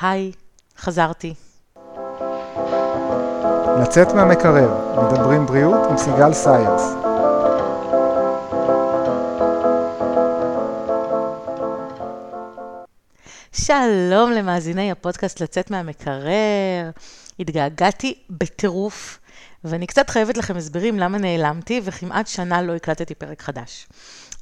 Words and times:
היי, 0.00 0.32
חזרתי. 0.78 1.34
לצאת 3.82 4.14
מהמקרר, 4.14 5.02
מדברים 5.02 5.46
בריאות 5.46 5.90
עם 5.90 5.96
סיגל 5.96 6.32
סיירס. 6.32 6.82
שלום 13.52 14.32
למאזיני 14.32 14.90
הפודקאסט 14.90 15.40
לצאת 15.40 15.70
מהמקרר. 15.70 16.90
התגעגעתי 17.40 18.14
בטירוף, 18.30 19.18
ואני 19.64 19.86
קצת 19.86 20.10
חייבת 20.10 20.36
לכם 20.36 20.56
הסברים 20.56 20.98
למה 20.98 21.18
נעלמתי, 21.18 21.80
וכמעט 21.84 22.26
שנה 22.26 22.62
לא 22.62 22.76
הקלטתי 22.76 23.14
פרק 23.14 23.42
חדש. 23.42 23.88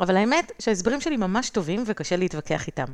אבל 0.01 0.17
האמת 0.17 0.53
שההסברים 0.59 1.01
שלי 1.01 1.17
ממש 1.17 1.51
טובים 1.51 1.85
וקשה 1.87 2.17
להתווכח 2.17 2.67
איתם. 2.67 2.87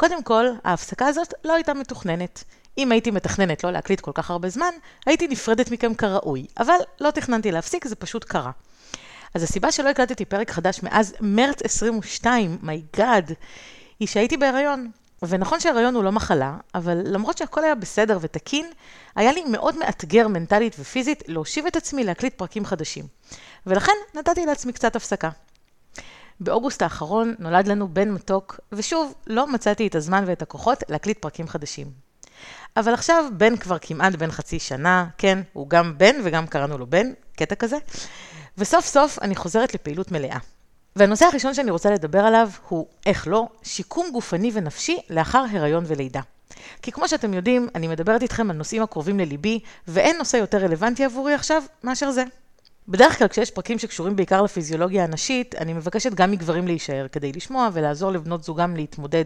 קודם 0.00 0.22
כל, 0.22 0.46
ההפסקה 0.64 1.06
הזאת 1.06 1.34
לא 1.44 1.54
הייתה 1.54 1.74
מתוכננת. 1.74 2.44
אם 2.78 2.92
הייתי 2.92 3.10
מתכננת 3.10 3.64
לא 3.64 3.70
להקליט 3.70 4.00
כל 4.00 4.10
כך 4.14 4.30
הרבה 4.30 4.48
זמן, 4.48 4.74
הייתי 5.06 5.28
נפרדת 5.28 5.70
מכם 5.70 5.94
כראוי, 5.94 6.46
אבל 6.58 6.74
לא 7.00 7.10
תכננתי 7.10 7.52
להפסיק, 7.52 7.86
זה 7.86 7.96
פשוט 7.96 8.24
קרה. 8.24 8.50
אז 9.34 9.42
הסיבה 9.42 9.72
שלא 9.72 9.88
הקלטתי 9.88 10.24
פרק 10.24 10.50
חדש 10.50 10.82
מאז 10.82 11.14
מרץ 11.20 11.62
22, 11.62 12.58
מי 12.62 12.82
גאד, 12.96 13.32
היא 14.00 14.08
שהייתי 14.08 14.36
בהיריון. 14.36 14.90
ונכון 15.22 15.60
שהיריון 15.60 15.94
הוא 15.94 16.04
לא 16.04 16.12
מחלה, 16.12 16.56
אבל 16.74 17.02
למרות 17.04 17.38
שהכל 17.38 17.64
היה 17.64 17.74
בסדר 17.74 18.18
ותקין, 18.20 18.66
היה 19.16 19.32
לי 19.32 19.44
מאוד 19.44 19.78
מאתגר 19.78 20.28
מנטלית 20.28 20.76
ופיזית 20.78 21.22
להושיב 21.26 21.66
את 21.66 21.76
עצמי 21.76 22.04
להקליט 22.04 22.34
פרקים 22.34 22.64
חדשים. 22.64 23.04
ולכן 23.66 23.92
נתתי 24.14 24.46
לעצמי 24.46 24.72
קצת 24.72 24.96
הפסקה. 24.96 25.30
באוגוסט 26.40 26.82
האחרון 26.82 27.34
נולד 27.38 27.68
לנו 27.68 27.88
בן 27.88 28.10
מתוק, 28.10 28.60
ושוב, 28.72 29.14
לא 29.26 29.46
מצאתי 29.46 29.86
את 29.86 29.94
הזמן 29.94 30.24
ואת 30.26 30.42
הכוחות 30.42 30.82
להקליט 30.88 31.18
פרקים 31.18 31.48
חדשים. 31.48 31.86
אבל 32.76 32.94
עכשיו 32.94 33.24
בן 33.36 33.56
כבר 33.56 33.76
כמעט 33.80 34.14
בן 34.14 34.30
חצי 34.30 34.58
שנה, 34.58 35.06
כן, 35.18 35.38
הוא 35.52 35.68
גם 35.68 35.94
בן 35.98 36.16
וגם 36.24 36.46
קראנו 36.46 36.78
לו 36.78 36.86
בן, 36.86 37.06
קטע 37.36 37.54
כזה, 37.54 37.76
וסוף 38.58 38.86
סוף 38.86 39.18
אני 39.22 39.36
חוזרת 39.36 39.74
לפעילות 39.74 40.12
מלאה. 40.12 40.38
והנושא 40.96 41.24
הראשון 41.24 41.54
שאני 41.54 41.70
רוצה 41.70 41.90
לדבר 41.90 42.20
עליו 42.20 42.50
הוא, 42.68 42.86
איך 43.06 43.28
לא, 43.28 43.48
שיקום 43.62 44.10
גופני 44.12 44.50
ונפשי 44.54 44.98
לאחר 45.10 45.44
הריון 45.50 45.84
ולידה. 45.86 46.20
כי 46.82 46.92
כמו 46.92 47.08
שאתם 47.08 47.34
יודעים, 47.34 47.68
אני 47.74 47.88
מדברת 47.88 48.22
איתכם 48.22 48.50
על 48.50 48.56
נושאים 48.56 48.82
הקרובים 48.82 49.18
לליבי, 49.18 49.60
ואין 49.88 50.16
נושא 50.18 50.36
יותר 50.36 50.58
רלוונטי 50.58 51.04
עבורי 51.04 51.34
עכשיו 51.34 51.62
מאשר 51.84 52.10
זה. 52.10 52.24
בדרך 52.88 53.18
כלל 53.18 53.28
כשיש 53.28 53.50
פרקים 53.50 53.78
שקשורים 53.78 54.16
בעיקר 54.16 54.42
לפיזיולוגיה 54.42 55.04
הנשית, 55.04 55.54
אני 55.54 55.72
מבקשת 55.72 56.14
גם 56.14 56.30
מגברים 56.30 56.66
להישאר 56.66 57.06
כדי 57.12 57.32
לשמוע 57.32 57.68
ולעזור 57.72 58.10
לבנות 58.10 58.44
זוגם 58.44 58.76
להתמודד. 58.76 59.24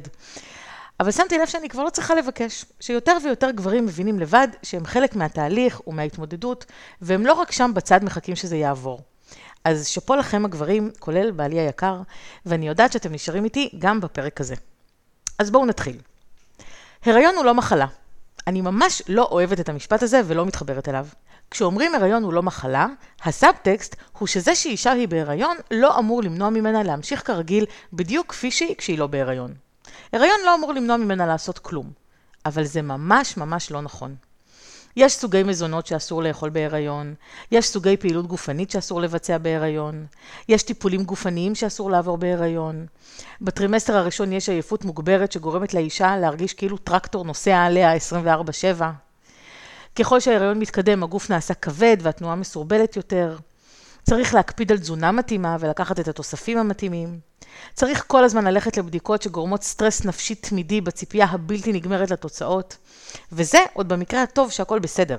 אבל 1.01 1.11
שמתי 1.11 1.39
לב 1.39 1.47
שאני 1.47 1.69
כבר 1.69 1.85
לא 1.85 1.91
צריכה 1.91 2.15
לבקש, 2.15 2.65
שיותר 2.81 3.17
ויותר 3.25 3.51
גברים 3.51 3.87
מבינים 3.87 4.21
לבד 4.21 4.49
שהם 4.63 4.87
חלק 4.87 5.17
מהתהליך 5.17 5.89
ומההתמודדות, 5.89 6.65
והם 7.01 7.27
לא 7.27 7.33
רק 7.33 7.53
שם 7.53 7.71
בצד 7.75 8.05
מחכים 8.05 8.37
שזה 8.37 8.57
יעבור. 8.57 9.01
אז 9.65 9.87
שאפו 9.87 10.15
לכם 10.17 10.45
הגברים, 10.45 10.91
כולל 10.99 11.31
בעלי 11.31 11.61
היקר, 11.61 12.01
ואני 12.47 12.69
יודעת 12.69 12.93
שאתם 12.93 13.13
נשארים 13.13 13.45
איתי 13.45 13.71
גם 13.79 14.01
בפרק 14.01 14.41
הזה. 14.41 14.55
אז 15.39 15.51
בואו 15.51 15.67
נתחיל. 15.67 15.97
הריון 17.05 17.35
הוא 17.37 17.45
לא 17.45 17.55
מחלה. 17.55 17.87
אני 18.47 18.61
ממש 18.61 19.03
לא 19.09 19.29
אוהבת 19.31 19.61
את 19.61 19.69
המשפט 19.69 20.03
הזה 20.03 20.21
ולא 20.27 20.47
מתחברת 20.47 20.89
אליו. 20.89 21.07
כשאומרים 21.51 21.95
הריון 21.95 22.23
הוא 22.23 22.33
לא 22.33 22.43
מחלה, 22.43 22.87
הסאבטקסט 23.23 23.97
הוא 24.19 24.29
שזה 24.29 24.55
שאישה 24.55 24.93
היא 24.93 25.09
בהריון 25.09 25.57
לא 25.71 25.99
אמור 25.99 26.23
למנוע 26.23 26.51
ממנה 26.51 26.83
להמשיך 26.83 27.27
כרגיל 27.27 27.67
בדיוק 27.93 28.27
כפי 28.27 28.51
שהיא 28.51 28.75
כשהיא 28.79 28.99
לא 28.99 29.07
בהריון. 29.07 29.55
הריון 30.13 30.41
לא 30.45 30.55
אמור 30.55 30.73
למנוע 30.73 30.97
ממנה 30.97 31.27
לעשות 31.27 31.59
כלום, 31.59 31.91
אבל 32.47 32.65
זה 32.65 32.83
ממש 32.83 33.37
ממש 33.37 33.71
לא 33.71 33.81
נכון. 33.81 34.17
יש 34.97 35.13
סוגי 35.13 35.43
מזונות 35.43 35.87
שאסור 35.87 36.23
לאכול 36.23 36.51
בהיריון, 36.51 37.15
יש 37.51 37.69
סוגי 37.69 37.97
פעילות 37.97 38.27
גופנית 38.27 38.71
שאסור 38.71 39.01
לבצע 39.01 39.39
בהיריון, 39.39 40.07
יש 40.49 40.63
טיפולים 40.63 41.05
גופניים 41.05 41.55
שאסור 41.55 41.91
לעבור 41.91 42.19
בהיריון. 42.19 42.87
בטרימסטר 43.41 43.97
הראשון 43.97 44.33
יש 44.33 44.49
עייפות 44.49 44.85
מוגברת 44.85 45.33
שגורמת 45.33 45.75
לאישה 45.75 46.17
להרגיש 46.17 46.55
כאילו 46.55 46.77
טרקטור 46.77 47.25
נוסע 47.25 47.57
עליה 47.59 47.97
24/7. 47.97 48.83
ככל 49.97 50.21
שההיריון 50.21 50.59
מתקדם, 50.59 51.03
הגוף 51.03 51.31
נעשה 51.31 51.55
כבד 51.55 51.97
והתנועה 52.03 52.35
מסורבלת 52.35 52.97
יותר. 52.97 53.37
צריך 54.05 54.35
להקפיד 54.35 54.73
על 54.73 54.79
תזונה 54.79 55.13
מתאימה 55.13 55.57
ולקחת 55.61 56.01
את 56.01 56.09
התוספים 56.09 56.59
המתאימים. 56.59 57.19
צריך 57.75 58.05
כל 58.07 58.25
הזמן 58.25 58.45
ללכת 58.45 58.77
לבדיקות 58.77 59.23
שגורמות 59.23 59.63
סטרס 59.63 60.05
נפשי 60.05 60.35
תמידי 60.35 60.81
בציפייה 60.81 61.27
הבלתי 61.27 61.73
נגמרת 61.73 62.11
לתוצאות. 62.11 62.77
וזה 63.33 63.59
עוד 63.73 63.89
במקרה 63.89 64.23
הטוב 64.23 64.51
שהכל 64.51 64.79
בסדר. 64.79 65.19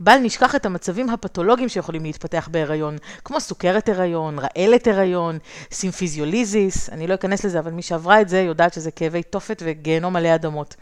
בל 0.00 0.18
נשכח 0.18 0.54
את 0.54 0.66
המצבים 0.66 1.10
הפתולוגיים 1.10 1.68
שיכולים 1.68 2.02
להתפתח 2.02 2.48
בהיריון, 2.52 2.96
כמו 3.24 3.40
סוכרת 3.40 3.88
הריון, 3.88 4.38
רעלת 4.38 4.86
הריון, 4.86 5.38
סימפיזיוליזיס, 5.72 6.90
אני 6.90 7.06
לא 7.06 7.14
אכנס 7.14 7.44
לזה, 7.44 7.58
אבל 7.58 7.70
מי 7.70 7.82
שעברה 7.82 8.20
את 8.20 8.28
זה 8.28 8.40
יודעת 8.40 8.72
שזה 8.72 8.90
כאבי 8.90 9.22
תופת 9.22 9.62
וגיהנום 9.66 10.16
עלי 10.16 10.34
אדמות. 10.34 10.76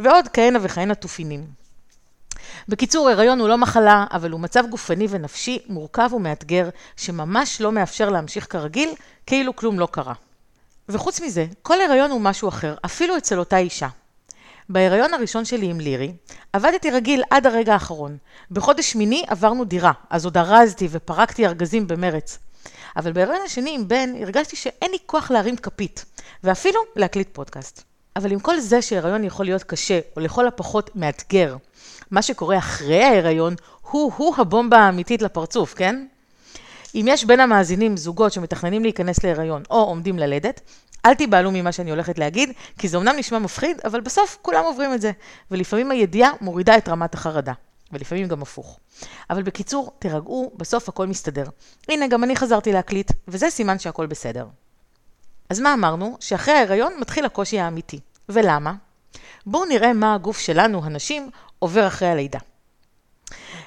ועוד 0.00 0.28
כהנה 0.32 0.58
וכהנה 0.62 0.94
תופינים. 0.94 1.61
בקיצור, 2.68 3.08
הריון 3.08 3.40
הוא 3.40 3.48
לא 3.48 3.58
מחלה, 3.58 4.04
אבל 4.12 4.30
הוא 4.30 4.40
מצב 4.40 4.64
גופני 4.70 5.06
ונפשי 5.10 5.58
מורכב 5.68 6.10
ומאתגר, 6.12 6.68
שממש 6.96 7.60
לא 7.60 7.72
מאפשר 7.72 8.10
להמשיך 8.10 8.46
כרגיל, 8.50 8.90
כאילו 9.26 9.56
כלום 9.56 9.78
לא 9.78 9.88
קרה. 9.90 10.14
וחוץ 10.88 11.20
מזה, 11.20 11.46
כל 11.62 11.80
הריון 11.80 12.10
הוא 12.10 12.20
משהו 12.20 12.48
אחר, 12.48 12.74
אפילו 12.84 13.16
אצל 13.16 13.38
אותה 13.38 13.56
אישה. 13.56 13.88
בהיריון 14.68 15.14
הראשון 15.14 15.44
שלי 15.44 15.66
עם 15.66 15.80
לירי, 15.80 16.12
עבדתי 16.52 16.90
רגיל 16.90 17.22
עד 17.30 17.46
הרגע 17.46 17.72
האחרון. 17.72 18.16
בחודש 18.50 18.92
שמיני 18.92 19.24
עברנו 19.28 19.64
דירה, 19.64 19.92
אז 20.10 20.24
עוד 20.24 20.36
ארזתי 20.36 20.88
ופרקתי 20.90 21.46
ארגזים 21.46 21.86
במרץ. 21.86 22.38
אבל 22.96 23.12
בהיריון 23.12 23.40
השני 23.44 23.74
עם 23.74 23.88
בן 23.88 24.10
הרגשתי 24.20 24.56
שאין 24.56 24.90
לי 24.90 24.98
כוח 25.06 25.30
להרים 25.30 25.56
כפית, 25.56 26.04
ואפילו 26.44 26.80
להקליט 26.96 27.28
פודקאסט. 27.32 27.82
אבל 28.16 28.32
עם 28.32 28.40
כל 28.40 28.60
זה 28.60 28.82
שהיריון 28.82 29.24
יכול 29.24 29.44
להיות 29.44 29.62
קשה, 29.62 30.00
או 30.16 30.20
לכל 30.20 30.46
הפחות 30.46 30.96
מאתגר, 30.96 31.56
מה 32.12 32.22
שקורה 32.22 32.58
אחרי 32.58 33.04
ההיריון 33.04 33.54
הוא-הוא 33.90 34.34
הבומבה 34.38 34.78
האמיתית 34.78 35.22
לפרצוף, 35.22 35.74
כן? 35.74 36.06
אם 36.94 37.06
יש 37.08 37.24
בין 37.24 37.40
המאזינים 37.40 37.96
זוגות 37.96 38.32
שמתכננים 38.32 38.82
להיכנס 38.82 39.24
להיריון 39.24 39.62
או 39.70 39.76
עומדים 39.76 40.18
ללדת, 40.18 40.60
אל 41.06 41.14
תיבהלו 41.14 41.50
ממה 41.50 41.72
שאני 41.72 41.90
הולכת 41.90 42.18
להגיד, 42.18 42.52
כי 42.78 42.88
זה 42.88 42.96
אמנם 42.96 43.14
נשמע 43.16 43.38
מפחיד, 43.38 43.80
אבל 43.84 44.00
בסוף 44.00 44.38
כולם 44.42 44.64
עוברים 44.64 44.94
את 44.94 45.00
זה, 45.00 45.12
ולפעמים 45.50 45.90
הידיעה 45.90 46.30
מורידה 46.40 46.78
את 46.78 46.88
רמת 46.88 47.14
החרדה, 47.14 47.52
ולפעמים 47.92 48.28
גם 48.28 48.42
הפוך. 48.42 48.78
אבל 49.30 49.42
בקיצור, 49.42 49.92
תירגעו, 49.98 50.52
בסוף 50.56 50.88
הכל 50.88 51.06
מסתדר. 51.06 51.44
הנה, 51.88 52.06
גם 52.06 52.24
אני 52.24 52.36
חזרתי 52.36 52.72
להקליט, 52.72 53.12
וזה 53.28 53.50
סימן 53.50 53.78
שהכל 53.78 54.06
בסדר. 54.06 54.46
אז 55.50 55.60
מה 55.60 55.74
אמרנו? 55.74 56.16
שאחרי 56.20 56.54
ההיריון 56.54 56.92
מתחיל 57.00 57.24
הקושי 57.24 57.60
האמיתי. 57.60 58.00
ולמה? 58.28 58.72
בואו 59.46 59.64
נראה 59.64 59.92
מה 59.92 60.14
הגוף 60.14 60.38
שלנו, 60.38 60.84
הנשים, 60.84 61.30
עובר 61.58 61.86
אחרי 61.86 62.08
הלידה. 62.08 62.38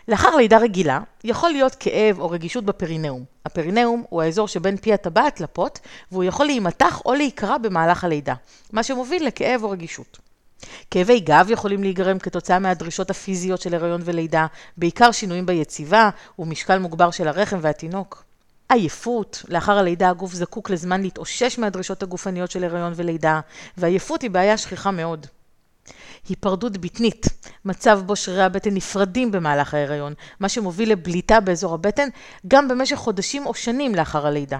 לאחר 0.07 0.35
לידה 0.35 0.57
רגילה, 0.57 0.99
יכול 1.23 1.49
להיות 1.49 1.75
כאב 1.75 2.19
או 2.19 2.29
רגישות 2.29 2.65
בפרינאום. 2.65 3.23
הפרינאום 3.45 4.03
הוא 4.09 4.21
האזור 4.21 4.47
שבין 4.47 4.77
פי 4.77 4.93
הטבעת 4.93 5.41
לפות, 5.41 5.79
והוא 6.11 6.23
יכול 6.23 6.45
להימתח 6.45 7.01
או 7.05 7.13
להיקרע 7.13 7.57
במהלך 7.57 8.03
הלידה, 8.03 8.33
מה 8.73 8.83
שמוביל 8.83 9.27
לכאב 9.27 9.63
או 9.63 9.69
רגישות. 9.69 10.17
כאבי 10.91 11.19
גב 11.19 11.47
יכולים 11.49 11.83
להיגרם 11.83 12.19
כתוצאה 12.19 12.59
מהדרישות 12.59 13.09
הפיזיות 13.09 13.61
של 13.61 13.75
הריון 13.75 14.01
ולידה, 14.05 14.45
בעיקר 14.77 15.11
שינויים 15.11 15.45
ביציבה 15.45 16.09
ומשקל 16.39 16.79
מוגבר 16.79 17.11
של 17.11 17.27
הרחם 17.27 17.57
והתינוק. 17.61 18.23
עייפות, 18.69 19.43
לאחר 19.47 19.77
הלידה 19.77 20.09
הגוף 20.09 20.33
זקוק 20.33 20.69
לזמן 20.69 21.01
להתאושש 21.01 21.59
מהדרישות 21.59 22.03
הגופניות 22.03 22.51
של 22.51 22.63
הריון 22.63 22.93
ולידה, 22.95 23.39
ועייפות 23.77 24.21
היא 24.21 24.31
בעיה 24.31 24.57
שכיחה 24.57 24.91
מאוד. 24.91 25.27
היפרדות 26.29 26.77
בטנית, 26.77 27.25
מצב 27.65 28.01
בו 28.05 28.15
שרירי 28.15 28.43
הבטן 28.43 28.73
נפרדים 28.73 29.31
במהלך 29.31 29.73
ההיריון, 29.73 30.13
מה 30.39 30.49
שמוביל 30.49 30.91
לבליטה 30.91 31.39
באזור 31.39 31.73
הבטן 31.73 32.09
גם 32.47 32.67
במשך 32.67 32.95
חודשים 32.95 33.45
או 33.45 33.53
שנים 33.53 33.95
לאחר 33.95 34.27
הלידה. 34.27 34.59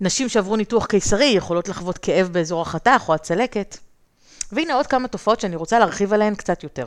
נשים 0.00 0.28
שעברו 0.28 0.56
ניתוח 0.56 0.86
קיסרי 0.86 1.24
יכולות 1.24 1.68
לחוות 1.68 1.98
כאב 1.98 2.28
באזור 2.32 2.62
החתך 2.62 3.04
או 3.08 3.14
הצלקת. 3.14 3.76
והנה 4.52 4.74
עוד 4.74 4.86
כמה 4.86 5.08
תופעות 5.08 5.40
שאני 5.40 5.56
רוצה 5.56 5.78
להרחיב 5.78 6.12
עליהן 6.12 6.34
קצת 6.34 6.62
יותר. 6.62 6.86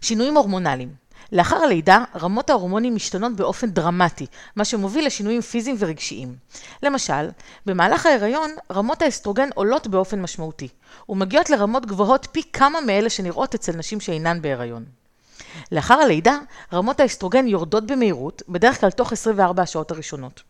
שינויים 0.00 0.36
הורמונליים 0.36 0.94
לאחר 1.32 1.56
הלידה, 1.56 2.04
רמות 2.16 2.50
ההורמונים 2.50 2.94
משתנות 2.94 3.36
באופן 3.36 3.70
דרמטי, 3.70 4.26
מה 4.56 4.64
שמוביל 4.64 5.06
לשינויים 5.06 5.40
פיזיים 5.40 5.76
ורגשיים. 5.78 6.34
למשל, 6.82 7.28
במהלך 7.66 8.06
ההיריון, 8.06 8.50
רמות 8.72 9.02
האסטרוגן 9.02 9.48
עולות 9.54 9.86
באופן 9.86 10.22
משמעותי, 10.22 10.68
ומגיעות 11.08 11.50
לרמות 11.50 11.86
גבוהות 11.86 12.28
פי 12.32 12.42
כמה 12.52 12.80
מאלה 12.80 13.10
שנראות 13.10 13.54
אצל 13.54 13.72
נשים 13.72 14.00
שאינן 14.00 14.42
בהיריון. 14.42 14.84
לאחר 15.72 15.94
הלידה, 15.94 16.38
רמות 16.72 17.00
האסטרוגן 17.00 17.46
יורדות 17.46 17.86
במהירות, 17.86 18.42
בדרך 18.48 18.80
כלל 18.80 18.90
תוך 18.90 19.12
24 19.12 19.62
השעות 19.62 19.90
הראשונות. 19.90 20.42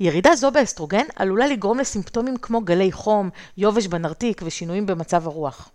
ירידה 0.00 0.36
זו 0.36 0.50
באסטרוגן 0.50 1.04
עלולה 1.16 1.46
לגרום 1.46 1.78
לסימפטומים 1.78 2.36
כמו 2.36 2.60
גלי 2.60 2.92
חום, 2.92 3.30
יובש 3.56 3.86
בנרתיק 3.86 4.40
ושינויים 4.44 4.86
במצב 4.86 5.26
הרוח. 5.26 5.70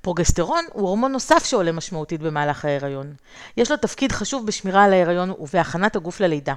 פרוגסטרון 0.00 0.64
הוא 0.72 0.88
הורמון 0.88 1.12
נוסף 1.12 1.44
שעולה 1.44 1.72
משמעותית 1.72 2.20
במהלך 2.20 2.64
ההיריון. 2.64 3.14
יש 3.56 3.70
לו 3.70 3.76
תפקיד 3.76 4.12
חשוב 4.12 4.46
בשמירה 4.46 4.84
על 4.84 4.92
ההיריון 4.92 5.30
ובהכנת 5.30 5.96
הגוף 5.96 6.20
ללידה. 6.20 6.54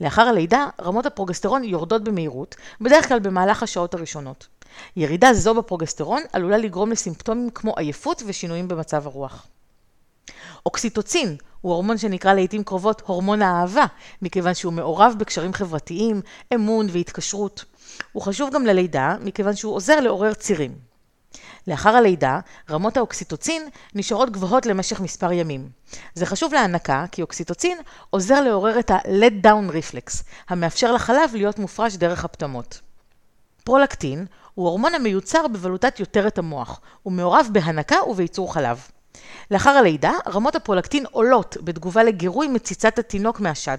לאחר 0.00 0.22
הלידה, 0.22 0.66
רמות 0.82 1.06
הפרוגסטרון 1.06 1.64
יורדות 1.64 2.04
במהירות, 2.04 2.54
בדרך 2.80 3.08
כלל 3.08 3.18
במהלך 3.18 3.62
השעות 3.62 3.94
הראשונות. 3.94 4.46
ירידה 4.96 5.34
זו 5.34 5.54
בפרוגסטרון 5.54 6.22
עלולה 6.32 6.58
לגרום 6.58 6.90
לסימפטומים 6.90 7.50
כמו 7.50 7.74
עייפות 7.76 8.22
ושינויים 8.26 8.68
במצב 8.68 9.06
הרוח. 9.06 9.46
אוקסיטוצין 10.66 11.36
הוא 11.60 11.72
הורמון 11.72 11.98
שנקרא 11.98 12.34
לעיתים 12.34 12.64
קרובות 12.64 13.02
הורמון 13.06 13.42
האהבה, 13.42 13.84
מכיוון 14.22 14.54
שהוא 14.54 14.72
מעורב 14.72 15.14
בקשרים 15.18 15.52
חברתיים, 15.52 16.20
אמון 16.54 16.86
והתקשרות. 16.90 17.64
הוא 18.12 18.22
חשוב 18.22 18.54
גם 18.54 18.66
ללידה, 18.66 19.16
מכיוון 19.20 19.56
שהוא 19.56 19.74
עוזר 19.74 20.00
לעורר 20.00 20.34
צירים. 20.34 20.95
לאחר 21.66 21.96
הלידה, 21.96 22.40
רמות 22.70 22.96
האוקסיטוצין 22.96 23.68
נשארות 23.94 24.30
גבוהות 24.30 24.66
למשך 24.66 25.00
מספר 25.00 25.32
ימים. 25.32 25.68
זה 26.14 26.26
חשוב 26.26 26.54
להנקה, 26.54 27.04
כי 27.12 27.22
אוקסיטוצין 27.22 27.78
עוזר 28.10 28.40
לעורר 28.40 28.78
את 28.78 28.90
ה-let 28.90 29.46
down 29.46 29.72
reflex, 29.72 30.22
המאפשר 30.48 30.92
לחלב 30.92 31.30
להיות 31.32 31.58
מופרש 31.58 31.96
דרך 31.96 32.24
הפטמות. 32.24 32.80
פרולקטין 33.64 34.26
הוא 34.54 34.68
הורמון 34.68 34.94
המיוצר 34.94 35.48
בבלוטת 35.48 36.00
יותרת 36.00 36.38
המוח, 36.38 36.80
הוא 37.02 37.12
מעורב 37.12 37.48
בהנקה 37.52 37.96
ובייצור 38.06 38.54
חלב. 38.54 38.86
לאחר 39.50 39.70
הלידה, 39.70 40.12
רמות 40.28 40.56
הפרולקטין 40.56 41.06
עולות 41.10 41.56
בתגובה 41.64 42.02
לגירוי 42.04 42.48
מציצת 42.48 42.98
התינוק 42.98 43.40
מהשד. 43.40 43.78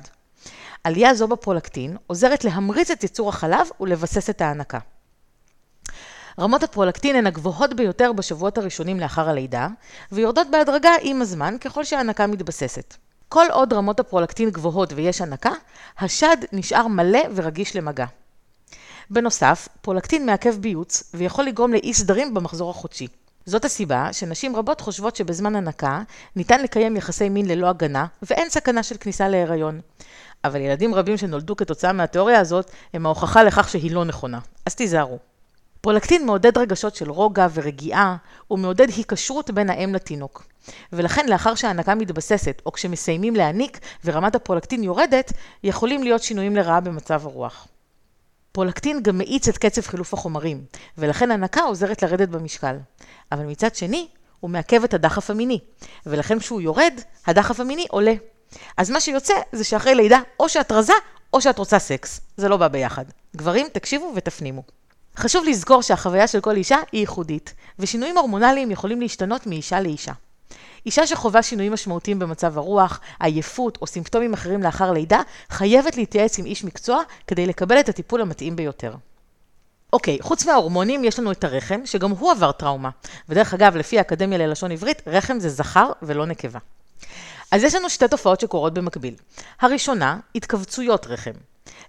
עלייה 0.84 1.14
זו 1.14 1.28
בפרולקטין 1.28 1.98
עוזרת 2.08 2.44
להמריץ 2.44 2.92
את 2.92 3.04
ייצור 3.04 3.30
החלב 3.30 3.68
ולבסס 3.82 4.30
את 4.30 4.42
ההנקה. 4.42 4.80
רמות 6.40 6.64
הפרולקטין 6.64 7.16
הן 7.16 7.28
הגבוהות 7.28 7.74
ביותר 7.74 8.14
בשבועות 8.14 8.58
הראשונים 8.58 9.00
לאחר 9.00 9.30
הלידה, 9.30 9.68
ויורדות 10.12 10.48
בהדרגה 10.52 10.92
עם 11.02 11.22
הזמן 11.22 11.56
ככל 11.62 11.84
שההנקה 11.84 12.28
מתבססת. 12.28 12.96
כל 13.30 13.46
עוד 13.52 13.74
רמות 13.74 14.00
הפרולקטין 14.00 14.50
גבוהות 14.50 14.94
ויש 14.96 15.22
הנקה, 15.22 15.52
השד 16.00 16.38
נשאר 16.54 16.88
מלא 16.88 17.20
ורגיש 17.36 17.76
למגע. 17.76 18.06
בנוסף, 19.10 19.68
פרולקטין 19.82 20.26
מעכב 20.26 20.56
ביוץ 20.56 21.12
ויכול 21.14 21.46
לגרום 21.46 21.74
לאי 21.74 21.94
סדרים 21.94 22.34
במחזור 22.34 22.70
החודשי. 22.70 23.08
זאת 23.46 23.66
הסיבה 23.66 24.14
שנשים 24.14 24.56
רבות 24.56 24.82
חושבות 24.82 25.16
שבזמן 25.16 25.56
הנקה 25.56 26.02
ניתן 26.36 26.62
לקיים 26.62 26.96
יחסי 26.96 27.30
מין 27.30 27.46
ללא 27.46 27.68
הגנה 27.68 28.06
ואין 28.22 28.50
סכנה 28.50 28.84
של 28.84 28.98
כניסה 28.98 29.28
להיריון. 29.28 29.82
אבל 30.44 30.62
ילדים 30.62 30.96
רבים 30.96 31.18
שנולדו 31.18 31.56
כתוצאה 31.56 31.94
מהתיאוריה 31.94 32.40
הזאת 32.40 32.72
הם 32.94 33.06
ההוכחה 33.06 33.44
לכך 33.44 33.70
שהיא 33.70 33.92
לא 33.92 34.06
נכונה. 34.06 34.40
אז 34.66 34.76
תיזהרו. 34.76 35.20
פרולקטין 35.82 36.26
מעודד 36.26 36.58
רגשות 36.58 36.96
של 36.96 37.12
רוגע 37.12 37.48
ורגיעה, 37.54 38.16
ומעודד 38.52 38.90
היקשרות 38.90 39.52
בין 39.52 39.70
האם 39.70 39.96
לתינוק. 39.96 40.48
ולכן 40.94 41.30
לאחר 41.30 41.56
שההנקה 41.56 41.96
מתבססת, 41.96 42.62
או 42.66 42.72
כשמסיימים 42.72 43.36
להניק 43.36 43.80
ורמת 44.06 44.36
הפרולקטין 44.36 44.84
יורדת, 44.84 45.34
יכולים 45.64 46.04
להיות 46.04 46.24
שינויים 46.24 46.56
לרעה 46.56 46.80
במצב 46.80 47.26
הרוח. 47.26 47.68
פרולקטין 48.52 49.04
גם 49.04 49.18
מאיץ 49.18 49.48
את 49.48 49.58
קצב 49.58 49.82
חילוף 49.82 50.14
החומרים, 50.14 50.66
ולכן 50.98 51.32
הנקה 51.32 51.62
עוזרת 51.62 52.04
לרדת 52.04 52.30
במשקל. 52.30 52.76
אבל 53.32 53.46
מצד 53.46 53.76
שני, 53.76 54.08
הוא 54.40 54.50
מעכב 54.50 54.84
את 54.84 54.94
הדחף 54.94 55.30
המיני, 55.30 55.60
ולכן 56.06 56.40
כשהוא 56.40 56.62
יורד, 56.62 56.94
הדחף 57.28 57.60
המיני 57.60 57.86
עולה. 57.90 58.14
אז 58.78 58.90
מה 58.90 59.00
שיוצא 59.00 59.34
זה 59.52 59.64
שאחרי 59.64 59.96
לידה, 59.96 60.20
או 60.40 60.50
שאת 60.50 60.72
רזה, 60.72 60.94
או 61.34 61.42
שאת 61.42 61.58
רוצה 61.58 61.80
סקס. 61.80 62.22
זה 62.38 62.50
לא 62.50 62.58
בא 62.58 62.68
ביחד. 62.68 63.06
גברים, 63.36 63.68
תקשיבו 63.74 64.14
ותפנימו. 64.16 64.77
חשוב 65.18 65.46
לזכור 65.46 65.82
שהחוויה 65.82 66.28
של 66.28 66.40
כל 66.40 66.56
אישה 66.56 66.78
היא 66.92 67.02
ייחודית, 67.02 67.54
ושינויים 67.80 68.18
הורמונליים 68.18 68.72
יכולים 68.72 69.02
להשתנות 69.02 69.48
מאישה 69.48 69.82
לאישה. 69.82 70.12
אישה 70.86 71.08
שחווה 71.08 71.44
שינויים 71.44 71.74
משמעותיים 71.74 72.20
במצב 72.20 72.58
הרוח, 72.58 73.00
עייפות 73.20 73.78
או 73.82 73.88
סימפטומים 73.88 74.34
אחרים 74.34 74.64
לאחר 74.64 74.92
לידה, 74.92 75.22
חייבת 75.50 75.98
להתייעץ 75.98 76.40
עם 76.40 76.46
איש 76.46 76.64
מקצוע 76.64 77.02
כדי 77.28 77.46
לקבל 77.46 77.80
את 77.80 77.90
הטיפול 77.90 78.22
המתאים 78.22 78.56
ביותר. 78.56 78.94
אוקיי, 79.94 80.18
חוץ 80.22 80.46
מההורמונים 80.46 81.04
יש 81.04 81.20
לנו 81.20 81.32
את 81.32 81.44
הרחם, 81.44 81.82
שגם 81.86 82.12
הוא 82.12 82.32
עבר 82.32 82.52
טראומה. 82.52 82.90
ודרך 83.30 83.54
אגב, 83.54 83.76
לפי 83.76 83.98
האקדמיה 83.98 84.38
ללשון 84.38 84.72
עברית, 84.72 85.02
רחם 85.08 85.40
זה 85.40 85.50
זכר 85.50 85.92
ולא 86.02 86.26
נקבה. 86.26 86.60
אז 87.52 87.64
יש 87.64 87.76
לנו 87.76 87.90
שתי 87.90 88.08
תופעות 88.08 88.40
שקורות 88.40 88.74
במקביל. 88.74 89.16
הראשונה, 89.62 90.20
התכווצויות 90.36 91.08
רחם. 91.08 91.32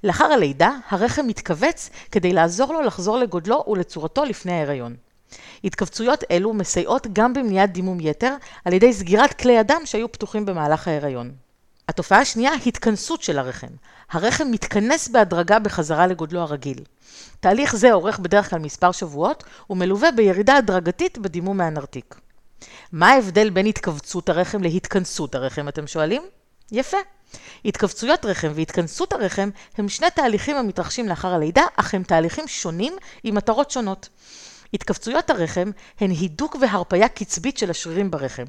לאחר 0.04 0.25
הלידה, 0.25 0.72
הרחם 0.88 1.26
מתכווץ 1.26 1.90
כדי 2.10 2.32
לעזור 2.32 2.72
לו 2.72 2.82
לחזור 2.82 3.19
לגודלו 3.19 3.64
ולצורתו 3.69 4.25
לפני 4.25 4.52
ההיריון. 4.52 4.96
התכווצויות 5.64 6.25
אלו 6.30 6.52
מסייעות 6.52 7.06
גם 7.12 7.32
במניעת 7.32 7.72
דימום 7.72 7.98
יתר 8.00 8.34
על 8.64 8.72
ידי 8.72 8.92
סגירת 8.92 9.32
כלי 9.32 9.58
הדם 9.58 9.80
שהיו 9.84 10.12
פתוחים 10.12 10.46
במהלך 10.46 10.88
ההיריון. 10.88 11.32
התופעה 11.88 12.20
השנייה, 12.20 12.52
התכנסות 12.66 13.22
של 13.22 13.38
הרחם. 13.38 13.66
הרחם 14.10 14.50
מתכנס 14.50 15.08
בהדרגה 15.08 15.58
בחזרה 15.58 16.06
לגודלו 16.06 16.40
הרגיל. 16.40 16.84
תהליך 17.40 17.76
זה 17.76 17.92
אורך 17.92 18.19
בדרך 18.19 18.50
כלל 18.50 18.58
מספר 18.58 18.92
שבועות, 18.92 19.44
ומלווה 19.70 20.12
בירידה 20.12 20.56
הדרגתית 20.56 21.19
בדימום 21.19 21.56
מהנרתיק. 21.56 22.14
מה 22.92 23.08
ההבדל 23.08 23.50
בין 23.50 23.66
התכווצות 23.66 24.28
הרחם 24.28 24.62
להתכנסות 24.62 25.34
הרחם, 25.34 25.69
אתם 25.69 25.86
שואלים? 25.86 26.22
יפה. 26.72 26.98
התכווצויות 27.64 28.25
רחם 28.25 28.52
והתכנסות 28.54 29.12
הרחם 29.12 29.50
הם 29.78 29.88
שני 29.88 30.10
תהליכים 30.10 30.56
המתרחשים 30.56 31.08
לאחר 31.08 31.34
הלידה, 31.34 31.62
אך 31.76 31.94
הם 31.94 32.02
תהליכים 32.02 32.48
שונים 32.48 32.96
עם 33.25 33.34
מטרות 33.34 33.70
שונות. 33.70 34.08
התכווצויות 34.75 35.30
הרחם 35.30 35.70
הן 36.00 36.10
הידוק 36.10 36.56
והרפיה 36.60 37.08
קצבית 37.08 37.58
של 37.58 37.70
השרירים 37.70 38.10
ברחם. 38.10 38.44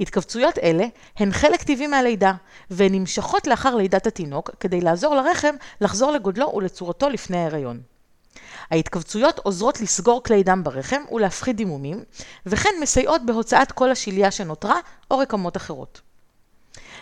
התכווצויות 0.00 0.58
אלה 0.58 0.84
הן 1.16 1.32
חלק 1.32 1.62
טבעי 1.62 1.86
מהלידה, 1.86 2.32
והן 2.70 2.94
נמשכות 2.94 3.46
לאחר 3.46 3.74
לידת 3.74 4.06
התינוק 4.06 4.50
כדי 4.60 4.80
לעזור 4.80 5.14
לרחם 5.14 5.54
לחזור 5.80 6.12
לגודלו 6.12 6.52
ולצורתו 6.54 7.08
לפני 7.08 7.36
ההיריון. 7.36 7.80
ההתכווצויות 8.70 9.38
עוזרות 9.38 9.80
לסגור 9.80 10.22
כלי 10.22 10.42
דם 10.42 10.64
ברחם 10.64 11.02
ולהפחית 11.12 11.56
דימומים, 11.56 12.04
וכן 12.46 12.70
מסייעות 12.80 13.26
בהוצאת 13.26 13.72
כל 13.72 13.90
השליה 13.90 14.30
שנותרה 14.30 14.76
או 15.10 15.18
רקמות 15.18 15.56
אחרות. 15.56 16.00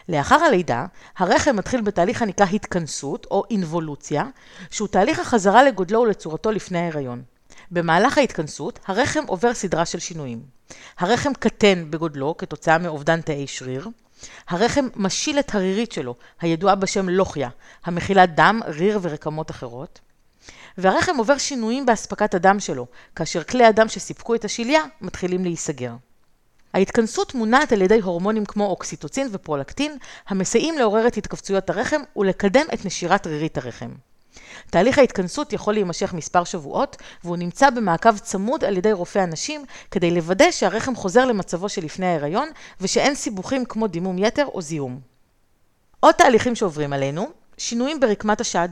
לאחר 0.08 0.34
הלידה, 0.34 0.87
הרחם 1.16 1.56
מתחיל 1.56 1.81
בתהליך 1.81 2.22
הנקרא 2.22 2.46
התכנסות 2.46 3.26
או 3.31 3.44
אינבולוציה, 3.50 4.25
שהוא 4.70 4.88
תהליך 4.88 5.19
החזרה 5.19 5.62
לגודלו 5.62 6.00
ולצורתו 6.00 6.50
לפני 6.50 6.78
ההיריון. 6.78 7.22
במהלך 7.70 8.19
ההתכנסות, 8.19 8.78
הרחם 8.87 9.25
עובר 9.26 9.55
סדרה 9.55 9.87
של 9.87 9.99
שינויים. 9.99 10.43
הרחם 10.99 11.32
קטן 11.38 11.90
בגודלו 11.90 12.37
כתוצאה 12.37 12.78
מאובדן 12.78 13.21
תאי 13.21 13.47
שריר. 13.47 13.88
הרחם 14.49 14.88
משיל 14.97 15.38
את 15.38 15.54
הרירית 15.54 15.92
שלו, 15.92 16.14
הידועה 16.40 16.75
בשם 16.75 17.09
לוחיה, 17.09 17.49
המכילה 17.85 18.26
דם, 18.26 18.61
ריר 18.66 18.99
ורקמות 19.02 19.50
אחרות. 19.50 20.00
והרחם 20.78 21.16
עובר 21.16 21.38
שינויים 21.38 21.87
באספקת 21.87 22.35
הדם 22.35 22.61
שלו, 22.61 22.87
כאשר 23.16 23.44
כלי 23.44 23.64
הדם 23.64 23.88
שסיפקו 23.88 24.35
את 24.35 24.44
השליה 24.44 24.80
מתחילים 25.00 25.44
להיסגר. 25.44 25.92
ההתכנסות 26.78 27.35
מונעת 27.35 27.73
על 27.73 27.82
ידי 27.82 28.00
הורמונים 28.00 28.44
כמו 28.44 28.66
אוקסיטוצין 28.66 29.28
ופרולקטין, 29.32 29.97
המסייעים 30.28 30.78
לעורר 30.78 31.06
את 31.06 31.16
התכווצויות 31.16 31.70
הרחם 31.70 32.00
ולקדם 32.16 32.66
את 32.75 32.85
נשירת 32.85 33.26
רירית 33.26 33.58
הרחם. 33.58 33.90
תהליך 34.70 34.99
ההתכנסות 34.99 35.52
יכול 35.52 35.75
להימשך 35.75 36.14
מספר 36.14 36.44
שבועות, 36.44 36.97
והוא 37.25 37.37
נמצא 37.37 37.70
במעקב 37.70 38.18
צמוד 38.18 38.64
על 38.64 38.76
ידי 38.76 38.92
רופא 38.92 39.18
הנשים, 39.18 39.64
כדי 39.90 40.11
לוודא 40.11 40.50
שהרחם 40.50 40.94
חוזר 40.94 41.25
למצבו 41.25 41.68
שלפני 41.68 42.06
ההיריון, 42.06 42.49
ושאין 42.80 43.14
סיבוכים 43.14 43.64
כמו 43.64 43.87
דימום 43.87 44.18
יתר 44.18 44.47
או 44.47 44.62
זיהום. 44.62 45.00
עוד 46.00 46.14
תהליכים 46.14 46.54
שעוברים 46.54 46.92
עלינו, 46.92 47.28
שינויים 47.58 48.00
ברקמת 48.00 48.40
השד. 48.40 48.68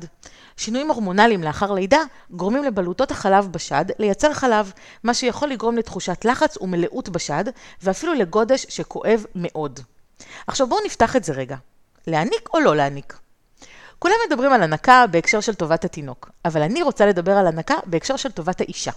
שינויים 0.56 0.88
הורמונליים 0.88 1.42
לאחר 1.42 1.72
לידה 1.72 2.00
גורמים 2.30 2.64
לבלוטות 2.64 3.10
החלב 3.10 3.48
בשד 3.52 3.84
לייצר 3.98 4.32
חלב, 4.32 4.72
מה 5.04 5.14
שיכול 5.14 5.48
לגרום 5.48 5.76
לתחושת 5.76 6.24
לחץ 6.24 6.56
ומלאות 6.56 7.08
בשד, 7.08 7.44
ואפילו 7.82 8.14
לגודש 8.14 8.66
שכואב 8.68 9.24
מאוד. 9.34 9.80
עכשיו 10.46 10.66
בואו 10.66 10.84
נפתח 10.86 11.16
את 11.16 11.24
זה 11.24 11.32
רגע. 11.32 11.56
להניק 12.06 12.48
או 12.54 12.60
לא 12.60 12.76
להניק? 12.76 13.18
כולם 13.98 14.14
מדברים 14.26 14.52
על 14.52 14.62
הנקה 14.62 15.04
בהקשר 15.10 15.40
של 15.40 15.54
טובת 15.54 15.84
התינוק, 15.84 16.30
אבל 16.44 16.62
אני 16.62 16.82
רוצה 16.82 17.06
לדבר 17.06 17.32
על 17.32 17.46
הנקה 17.46 17.74
בהקשר 17.86 18.16
של 18.16 18.30
טובת 18.30 18.60
האישה. 18.60 18.92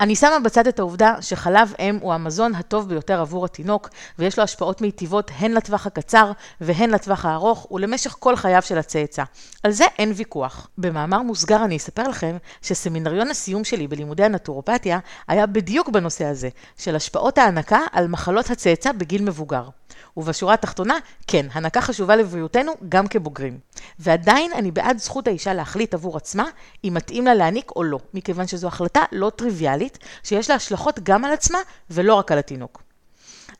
אני 0.00 0.16
שמה 0.16 0.38
בצד 0.44 0.66
את 0.66 0.78
העובדה 0.78 1.14
שחלב 1.20 1.74
אם 1.78 1.98
הוא 2.00 2.14
המזון 2.14 2.54
הטוב 2.54 2.88
ביותר 2.88 3.20
עבור 3.20 3.44
התינוק, 3.44 3.88
ויש 4.18 4.38
לו 4.38 4.44
השפעות 4.44 4.80
מיטיבות 4.80 5.30
הן 5.38 5.52
לטווח 5.52 5.86
הקצר 5.86 6.32
והן 6.60 6.90
לטווח 6.90 7.24
הארוך, 7.24 7.66
ולמשך 7.70 8.16
כל 8.18 8.36
חייו 8.36 8.62
של 8.62 8.78
הצאצא. 8.78 9.22
על 9.62 9.70
זה 9.70 9.84
אין 9.98 10.12
ויכוח. 10.16 10.68
במאמר 10.78 11.22
מוסגר 11.22 11.64
אני 11.64 11.76
אספר 11.76 12.08
לכם 12.08 12.36
שסמינריון 12.62 13.30
הסיום 13.30 13.64
שלי 13.64 13.88
בלימודי 13.88 14.24
הנטורופתיה 14.24 14.98
היה 15.28 15.46
בדיוק 15.46 15.88
בנושא 15.88 16.24
הזה, 16.24 16.48
של 16.78 16.96
השפעות 16.96 17.38
ההנקה 17.38 17.80
על 17.92 18.08
מחלות 18.08 18.50
הצאצא 18.50 18.92
בגיל 18.92 19.22
מבוגר. 19.22 19.68
ובשורה 20.16 20.54
התחתונה, 20.54 20.98
כן, 21.26 21.46
הנקה 21.52 21.80
חשובה 21.80 22.16
לבריאותנו 22.16 22.72
גם 22.88 23.06
כבוגרים. 23.06 23.58
ועדיין 23.98 24.52
אני 24.54 24.70
בעד 24.70 24.98
זכות 24.98 25.28
האישה 25.28 25.54
להחליט 25.54 25.94
עבור 25.94 26.16
עצמה 26.16 26.44
אם 26.84 26.94
מתאים 26.94 27.24
לה 27.24 27.34
להעניק 27.34 27.70
או 27.76 27.82
לא, 27.82 27.98
מכיוון 28.14 28.46
שזו 28.46 28.66
החלטה 28.68 29.00
לא 29.12 29.30
טריוויאלית, 29.36 29.91
שיש 30.22 30.50
לה 30.50 30.56
השלכות 30.56 31.00
גם 31.02 31.24
על 31.24 31.32
עצמה 31.32 31.58
ולא 31.90 32.14
רק 32.14 32.32
על 32.32 32.38
התינוק. 32.38 32.82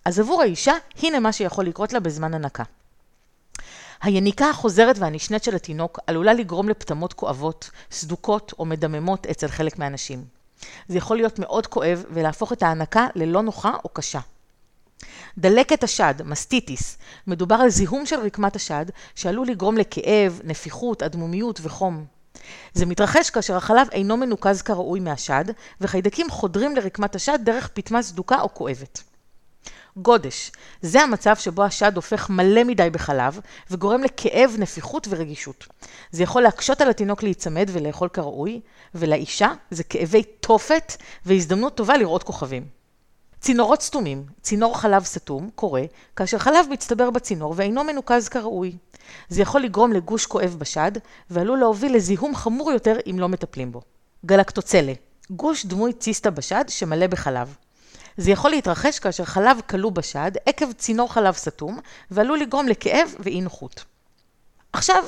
אז 0.05 0.21
עבור 0.21 0.43
האישה, 0.43 0.73
הנה 1.03 1.21
מה 1.21 1.33
שיכול 1.33 1.65
לקרות 1.65 1.93
לה 1.93 2.01
בזמן 2.01 2.35
הנקה. 2.35 2.63
היניקה 4.03 4.51
החוזרת 4.51 4.99
והנשנית 4.99 5.45
של 5.45 5.55
התינוק 5.55 5.99
עלולה 6.07 6.35
לגרום 6.35 6.69
לפטמות 6.69 7.13
כואבות, 7.13 7.71
סדוקות 7.91 8.53
או 8.59 8.65
מדממות 8.65 9.27
אצל 9.27 9.49
חלק 9.49 9.79
מהאנשים. 9.79 10.25
זה 10.89 10.99
יכול 10.99 11.17
להיות 11.17 11.39
מאוד 11.39 11.67
כואב 11.67 12.05
ולהפוך 12.11 12.53
את 12.53 12.63
ההנקה 12.63 13.07
ללא 13.15 13.43
נוחה 13.43 13.73
או 13.85 13.89
קשה. 13.89 14.21
דלקת 15.39 15.85
השד, 15.85 16.15
מסטיטיס, 16.25 16.99
מדובר 17.27 17.55
על 17.55 17.69
זיהום 17.69 18.07
של 18.07 18.21
רקמת 18.21 18.57
השד 18.57 18.87
שעלול 19.15 19.47
לגרום 19.47 19.77
לכאב, 19.77 20.41
נפיחות, 20.45 21.03
אדמומיות 21.03 21.61
וחום. 21.63 22.05
זה 22.75 22.87
מתרחש 22.87 23.31
כאשר 23.31 23.57
החלב 23.57 23.89
אינו 23.93 24.17
מנוקז 24.17 24.63
כראוי 24.63 25.01
מהשד, 25.01 25.45
וחיידקים 25.81 26.31
חודרים 26.31 26.77
לרקמת 26.77 27.15
השד 27.15 27.39
דרך 27.43 27.69
פטמה 27.75 28.03
סדוקה 28.03 28.41
או 28.41 28.55
כואבת. 28.55 29.03
גודש, 29.97 30.53
זה 30.83 31.01
המצב 31.03 31.37
שבו 31.37 31.65
השד 31.65 31.97
הופך 31.97 32.31
מלא 32.31 32.65
מדי 32.65 32.91
בחלב, 32.91 33.41
וגורם 33.71 34.05
לכאב, 34.05 34.57
נפיחות 34.59 35.07
ורגישות. 35.11 35.67
זה 36.11 36.23
יכול 36.23 36.43
להקשות 36.43 36.81
על 36.81 36.91
התינוק 36.91 37.23
להיצמד 37.23 37.71
ולאכול 37.73 38.09
כראוי, 38.09 38.61
ולאישה 38.95 39.53
זה 39.71 39.85
כאבי 39.85 40.23
תופת 40.23 40.93
והזדמנות 41.27 41.75
טובה 41.77 41.97
לראות 41.97 42.23
כוכבים. 42.23 42.82
צינורות 43.43 43.83
סתומים, 43.83 44.25
צינור 44.43 44.79
חלב 44.79 45.05
סתום, 45.05 45.51
קורה 45.55 45.83
כאשר 46.17 46.39
חלב 46.39 46.67
מצטבר 46.71 47.11
בצינור 47.11 47.55
ואינו 47.57 47.85
מנוקז 47.85 48.29
כראוי. 48.29 48.77
זה 49.29 49.43
יכול 49.43 49.61
לגרום 49.61 49.93
לגוש 49.93 50.27
כואב 50.27 50.57
בשד, 50.59 50.93
ועלול 51.31 51.59
להוביל 51.59 51.97
לזיהום 51.97 52.35
חמור 52.35 52.73
יותר 52.73 52.97
אם 53.11 53.19
לא 53.19 53.29
מטפלים 53.29 53.73
בו. 53.73 53.81
גלקטוצלה, 54.27 54.93
גוש 55.31 55.67
דמוי 55.67 55.93
ציסטה 55.93 56.31
בשד 56.31 56.65
שמלא 56.69 57.07
בחלב. 57.07 57.57
זה 58.17 58.31
יכול 58.31 58.51
להתרחש 58.51 58.99
כאשר 58.99 59.25
חלב 59.25 59.61
כלוא 59.69 59.93
בשד 59.93 60.33
עקב 60.47 60.73
צינור 60.73 61.13
חלב 61.13 61.35
סתום, 61.35 61.79
ועלול 62.11 62.39
לגרום 62.39 62.69
לכאב 62.69 63.15
ואי 63.19 63.41
נוחות. 63.41 63.85
עכשיו, 64.73 65.05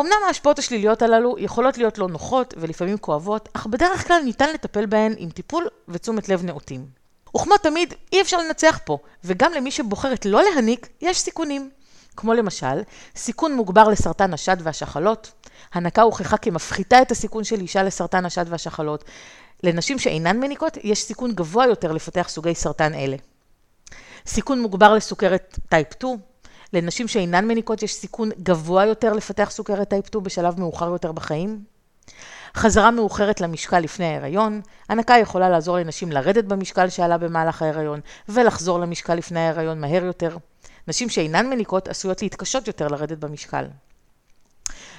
אמנם 0.00 0.12
ההשפעות 0.26 0.58
השליליות 0.58 1.02
הללו 1.02 1.36
יכולות 1.38 1.78
להיות 1.78 1.98
לא 1.98 2.08
נוחות 2.08 2.54
ולפעמים 2.56 2.98
כואבות, 2.98 3.48
אך 3.52 3.66
בדרך 3.66 4.06
כלל 4.06 4.22
ניתן 4.24 4.52
לטפל 4.54 4.86
בהן 4.86 5.14
עם 5.18 5.30
טיפול 5.30 5.68
ותשומת 5.88 6.28
לב 6.28 6.44
נאותים. 6.44 6.97
וכמו 7.36 7.56
תמיד, 7.56 7.94
אי 8.12 8.20
אפשר 8.20 8.36
לנצח 8.36 8.78
פה, 8.84 8.98
וגם 9.24 9.52
למי 9.52 9.70
שבוחרת 9.70 10.26
לא 10.26 10.42
להניק, 10.42 10.88
יש 11.00 11.18
סיכונים. 11.18 11.70
כמו 12.16 12.34
למשל, 12.34 12.82
סיכון 13.16 13.54
מוגבר 13.54 13.88
לסרטן 13.88 14.34
השד 14.34 14.56
והשחלות. 14.60 15.32
הנקה 15.72 16.02
הוכחה 16.02 16.36
כמפחיתה 16.36 17.02
את 17.02 17.10
הסיכון 17.10 17.44
של 17.44 17.60
אישה 17.60 17.82
לסרטן 17.82 18.24
השד 18.24 18.44
והשחלות. 18.48 19.04
לנשים 19.62 19.98
שאינן 19.98 20.40
מניקות, 20.40 20.76
יש 20.82 21.02
סיכון 21.02 21.32
גבוה 21.32 21.66
יותר 21.66 21.92
לפתח 21.92 22.28
סוגי 22.28 22.54
סרטן 22.54 22.94
אלה. 22.94 23.16
סיכון 24.26 24.60
מוגבר 24.60 24.94
לסוכרת 24.94 25.58
type 25.68 25.92
2. 25.92 26.16
לנשים 26.72 27.08
שאינן 27.08 27.48
מניקות 27.48 27.82
יש 27.82 27.94
סיכון 27.94 28.30
גבוה 28.42 28.86
יותר 28.86 29.12
לפתח 29.12 29.50
סוכרת 29.50 29.88
type 29.88 30.06
2 30.06 30.24
בשלב 30.24 30.60
מאוחר 30.60 30.88
יותר 30.88 31.12
בחיים. 31.12 31.64
חזרה 32.58 32.90
מאוחרת 32.90 33.40
למשקל 33.40 33.80
לפני 33.80 34.06
ההיריון, 34.06 34.60
הנקה 34.88 35.14
יכולה 35.18 35.48
לעזור 35.48 35.76
לנשים 35.78 36.12
לרדת 36.12 36.44
במשקל 36.44 36.88
שעלה 36.88 37.18
במהלך 37.18 37.62
ההיריון, 37.62 38.00
ולחזור 38.28 38.78
למשקל 38.78 39.14
לפני 39.14 39.40
ההיריון 39.40 39.80
מהר 39.80 40.04
יותר. 40.04 40.36
נשים 40.88 41.08
שאינן 41.08 41.46
מניקות 41.46 41.88
עשויות 41.88 42.22
להתקשות 42.22 42.66
יותר 42.66 42.88
לרדת 42.88 43.18
במשקל. 43.18 43.64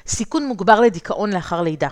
סיכון 0.07 0.45
מוגבר 0.47 0.79
לדיכאון 0.79 1.33
לאחר 1.33 1.61
לידה. 1.61 1.87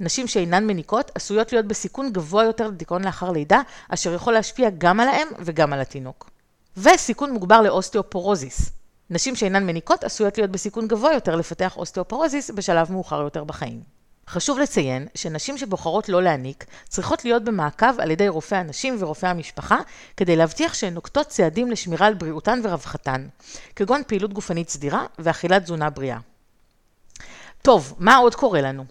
נשים 0.00 0.26
שאינן 0.26 0.66
מניקות 0.66 1.10
עשויות 1.14 1.52
להיות 1.52 1.66
בסיכון 1.66 2.12
גבוה 2.12 2.44
יותר 2.44 2.68
לדיכאון 2.68 3.04
לאחר 3.04 3.30
לידה, 3.30 3.60
אשר 3.88 4.14
יכול 4.14 4.32
להשפיע 4.32 4.70
גם 4.78 5.00
על 5.00 5.08
האם 5.08 5.28
וגם 5.38 5.72
על 5.72 5.80
התינוק. 5.80 6.30
וסיכון 6.76 7.32
מוגבר 7.32 7.60
לאוסטאופורוזיס. 7.62 8.70
נשים 9.10 9.36
שאינן 9.36 9.66
מניקות 9.66 10.04
עשויות 10.04 10.38
להיות 10.38 10.50
בסיכון 10.50 10.88
גבוה 10.88 11.12
יותר 11.12 11.36
לפתח 11.36 11.76
אוסטאופורוזיס 11.76 12.50
בשלב 12.50 12.92
מאוחר 12.92 13.20
יותר 13.20 13.44
בחיים. 13.44 13.97
חשוב 14.28 14.58
לציין 14.58 15.06
שנשים 15.14 15.58
שבוחרות 15.58 16.08
לא 16.08 16.22
להניק 16.22 16.64
צריכות 16.88 17.24
להיות 17.24 17.44
במעקב 17.44 18.00
על 18.00 18.10
ידי 18.10 18.28
רופא 18.28 18.54
הנשים 18.54 18.96
ורופא 18.98 19.26
המשפחה 19.26 19.78
כדי 20.16 20.36
להבטיח 20.36 20.74
שהן 20.74 20.94
נוקטות 20.94 21.26
צעדים 21.26 21.70
לשמירה 21.70 22.06
על 22.06 22.14
בריאותן 22.14 22.60
ורווחתן, 22.64 23.26
כגון 23.76 24.02
פעילות 24.06 24.32
גופנית 24.32 24.68
סדירה 24.68 25.06
ואכילת 25.18 25.62
תזונה 25.62 25.90
בריאה. 25.90 26.18
טוב, 27.62 27.94
מה 27.98 28.16
עוד 28.16 28.34
קורה 28.34 28.60
לנו? 28.60 28.84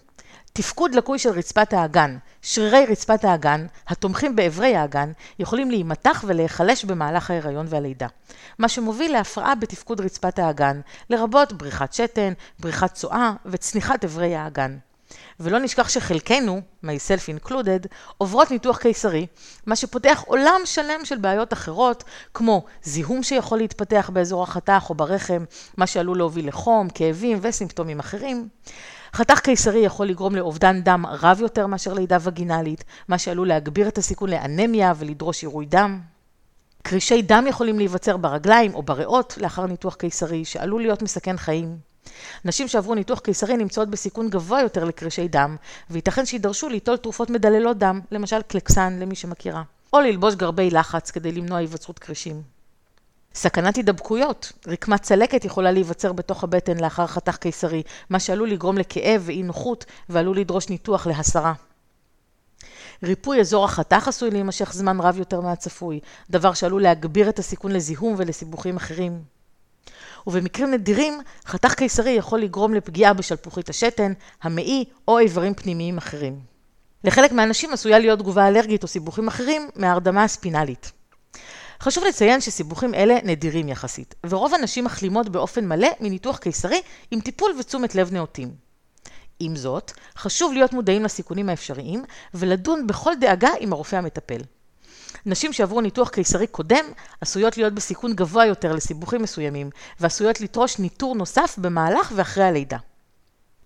תפקוד 0.52 0.94
לקוי 0.94 1.18
של 1.18 1.30
רצפת 1.30 1.72
האגן, 1.72 2.18
שרירי 2.42 2.86
רצפת 2.86 3.24
האגן, 3.24 3.66
התומכים 3.88 4.36
באברי 4.36 4.76
האגן, 4.76 5.12
יכולים 5.38 5.70
להימתח 5.70 6.24
ולהיחלש 6.26 6.84
במהלך 6.84 7.30
ההיריון 7.30 7.66
והלידה. 7.68 8.06
מה 8.58 8.68
שמוביל 8.68 9.12
להפרעה 9.12 9.54
בתפקוד 9.54 10.00
רצפת 10.00 10.38
האגן, 10.38 10.80
לרבות 11.10 11.52
בריחת 11.52 11.92
שתן, 11.92 12.32
בריחת 12.58 12.94
צואה 12.94 13.32
וצניחת 13.46 14.04
אברי 14.04 14.36
האגן. 14.36 14.78
ולא 15.40 15.58
נשכח 15.58 15.88
שחלקנו, 15.88 16.60
myself 16.84 17.46
included, 17.46 17.88
עוברות 18.18 18.50
ניתוח 18.50 18.78
קיסרי, 18.78 19.26
מה 19.66 19.76
שפותח 19.76 20.24
עולם 20.26 20.60
שלם 20.64 21.04
של 21.04 21.18
בעיות 21.18 21.52
אחרות, 21.52 22.04
כמו 22.34 22.64
זיהום 22.82 23.22
שיכול 23.22 23.58
להתפתח 23.58 24.10
באזור 24.12 24.42
החתך 24.42 24.86
או 24.90 24.94
ברחם, 24.94 25.44
מה 25.76 25.86
שעלול 25.86 26.16
להוביל 26.18 26.48
לחום, 26.48 26.88
כאבים 26.88 27.38
וסימפטומים 27.42 27.98
אחרים. 27.98 28.48
חתך 29.14 29.40
קיסרי 29.40 29.78
יכול 29.78 30.06
לגרום 30.06 30.36
לאובדן 30.36 30.82
דם 30.82 31.04
רב 31.06 31.40
יותר 31.40 31.66
מאשר 31.66 31.94
לידה 31.94 32.16
וגינלית, 32.20 32.84
מה 33.08 33.18
שעלול 33.18 33.48
להגביר 33.48 33.88
את 33.88 33.98
הסיכון 33.98 34.30
לאנמיה 34.30 34.92
ולדרוש 34.96 35.42
עירוי 35.42 35.66
דם. 35.66 36.00
קרישי 36.82 37.22
דם 37.22 37.44
יכולים 37.48 37.78
להיווצר 37.78 38.16
ברגליים 38.16 38.74
או 38.74 38.82
בריאות 38.82 39.38
לאחר 39.40 39.66
ניתוח 39.66 39.94
קיסרי, 39.94 40.44
שעלול 40.44 40.82
להיות 40.82 41.02
מסכן 41.02 41.36
חיים. 41.36 41.87
נשים 42.44 42.68
שעברו 42.68 42.94
ניתוח 42.94 43.18
קיסרי 43.18 43.56
נמצאות 43.56 43.88
בסיכון 43.88 44.30
גבוה 44.30 44.60
יותר 44.60 44.84
לקרישי 44.84 45.28
דם, 45.28 45.56
וייתכן 45.90 46.26
שידרשו 46.26 46.68
ליטול 46.68 46.96
תרופות 46.96 47.30
מדללות 47.30 47.78
דם, 47.78 48.00
למשל 48.10 48.42
קלקסן 48.42 48.98
למי 49.00 49.14
שמכירה, 49.14 49.62
או 49.92 50.00
ללבוש 50.00 50.34
גרבי 50.34 50.70
לחץ 50.70 51.10
כדי 51.10 51.32
למנוע 51.32 51.58
היווצרות 51.58 51.98
קרישים. 51.98 52.42
סכנת 53.34 53.76
הידבקויות, 53.76 54.52
רקמת 54.66 55.02
צלקת 55.02 55.44
יכולה 55.44 55.72
להיווצר 55.72 56.12
בתוך 56.12 56.44
הבטן 56.44 56.76
לאחר 56.80 57.06
חתך 57.06 57.36
קיסרי, 57.36 57.82
מה 58.10 58.20
שעלול 58.20 58.50
לגרום 58.50 58.78
לכאב 58.78 59.22
ואי 59.24 59.42
נוחות 59.42 59.84
ועלול 60.08 60.38
לדרוש 60.38 60.68
ניתוח 60.68 61.06
להסרה. 61.06 61.52
ריפוי 63.02 63.40
אזור 63.40 63.64
החתך 63.64 64.08
עשוי 64.08 64.30
להימשך 64.30 64.72
זמן 64.72 65.00
רב 65.00 65.18
יותר 65.18 65.40
מהצפוי, 65.40 66.00
דבר 66.30 66.54
שעלול 66.54 66.82
להגביר 66.82 67.28
את 67.28 67.38
הסיכון 67.38 67.72
לזיהום 67.72 68.14
ולסיבוכים 68.18 68.76
אחרים. 68.76 69.22
ובמקרים 70.26 70.70
נדירים, 70.70 71.20
חתך 71.46 71.74
קיסרי 71.74 72.10
יכול 72.10 72.40
לגרום 72.40 72.74
לפגיעה 72.74 73.12
בשלפוחית 73.12 73.68
השתן, 73.68 74.12
המעי 74.42 74.84
או 75.08 75.18
איברים 75.18 75.54
פנימיים 75.54 75.98
אחרים. 75.98 76.40
לחלק 77.04 77.32
מהאנשים 77.32 77.72
עשויה 77.72 77.98
להיות 77.98 78.18
תגובה 78.18 78.48
אלרגית 78.48 78.82
או 78.82 78.88
סיבוכים 78.88 79.28
אחרים 79.28 79.68
מהרדמה 79.76 80.24
הספינלית. 80.24 80.92
חשוב 81.80 82.04
לציין 82.04 82.40
שסיבוכים 82.40 82.94
אלה 82.94 83.18
נדירים 83.24 83.68
יחסית, 83.68 84.14
ורוב 84.26 84.54
הנשים 84.54 84.84
מחלימות 84.84 85.28
באופן 85.28 85.68
מלא 85.68 85.88
מניתוח 86.00 86.38
קיסרי 86.38 86.80
עם 87.10 87.20
טיפול 87.20 87.50
ותשומת 87.58 87.94
לב 87.94 88.12
נאותים. 88.12 88.50
עם 89.40 89.56
זאת, 89.56 89.92
חשוב 90.16 90.52
להיות 90.52 90.72
מודעים 90.72 91.04
לסיכונים 91.04 91.48
האפשריים 91.48 92.04
ולדון 92.34 92.86
בכל 92.86 93.12
דאגה 93.20 93.50
עם 93.60 93.72
הרופא 93.72 93.96
המטפל. 93.96 94.40
נשים 95.26 95.52
שעברו 95.52 95.80
ניתוח 95.80 96.08
קיסרי 96.08 96.46
קודם 96.46 96.84
עשויות 97.20 97.56
להיות 97.56 97.72
בסיכון 97.72 98.14
גבוה 98.14 98.46
יותר 98.46 98.72
לסיבוכים 98.72 99.22
מסוימים, 99.22 99.70
ועשויות 100.00 100.40
לטרוש 100.40 100.78
ניטור 100.78 101.14
נוסף 101.14 101.54
במהלך 101.58 102.12
ואחרי 102.16 102.44
הלידה. 102.44 102.78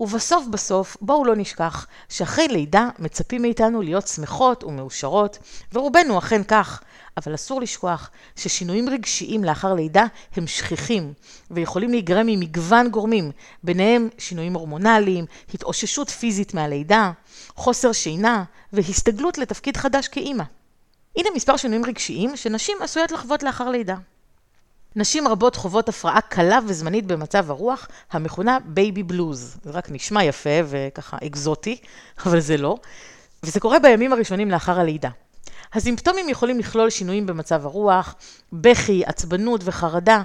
ובסוף 0.00 0.47
בסוף, 0.47 0.97
בואו 1.00 1.25
לא 1.25 1.37
נשכח 1.37 1.87
שאחרי 2.09 2.49
לידה 2.49 2.88
מצפים 2.99 3.42
מאיתנו 3.42 3.82
להיות 3.82 4.09
שמחות 4.09 4.64
ומאושרות, 4.64 5.38
ורובנו 5.73 6.18
אכן 6.18 6.42
כך, 6.44 6.82
אבל 7.16 7.35
אסור 7.35 7.61
לשכוח 7.61 8.11
ששינויים 8.37 8.88
רגשיים 8.88 9.44
לאחר 9.44 9.75
לידה 9.75 10.06
הם 10.37 10.47
שכיחים, 10.47 11.12
ויכולים 11.50 11.90
להיגרם 11.90 12.26
ממגוון 12.26 12.88
גורמים, 12.90 13.30
ביניהם 13.62 14.09
שינויים 14.18 14.54
הורמונליים, 14.54 15.25
התאוששות 15.54 16.11
פיזית 16.11 16.54
מהלידה, 16.54 17.12
חוסר 17.56 17.92
שינה 17.92 18.44
והסתגלות 18.73 19.38
לתפקיד 19.38 19.76
חדש 19.76 20.09
כאימא. 20.09 20.44
הנה 21.16 21.28
מספר 21.35 21.57
שינויים 21.57 21.85
רגשיים 21.85 22.37
שנשים 22.37 22.76
עשויות 22.81 23.12
לחוות 23.12 23.42
לאחר 23.42 23.69
לידה. 23.69 23.97
נשים 24.97 25.28
רבות 25.28 25.57
חוות 25.57 25.88
הפרעה 25.88 26.21
קלה 26.21 26.59
וזמנית 26.66 27.07
במצב 27.07 27.50
הרוח, 27.50 27.88
המכונה 28.11 28.59
baby 28.64 29.02
blues. 29.02 29.57
זה 29.62 29.71
רק 29.71 29.90
נשמע 29.90 30.25
יפה 30.25 30.50
וככה 30.66 31.16
אקזוטי, 31.26 31.76
אבל 32.26 32.40
זה 32.40 32.57
לא. 32.57 32.76
וזה 33.42 33.61
קורה 33.61 33.78
בימים 33.78 34.12
הראשונים 34.12 34.50
לאחר 34.50 34.81
הלידה. 34.81 35.09
הסימפטומים 35.73 36.28
יכולים 36.28 36.59
לכלול 36.59 36.90
שינויים 36.90 37.26
במצב 37.26 37.66
הרוח, 37.66 38.14
בכי, 38.52 39.02
עצבנות 39.07 39.61
וחרדה, 39.64 40.23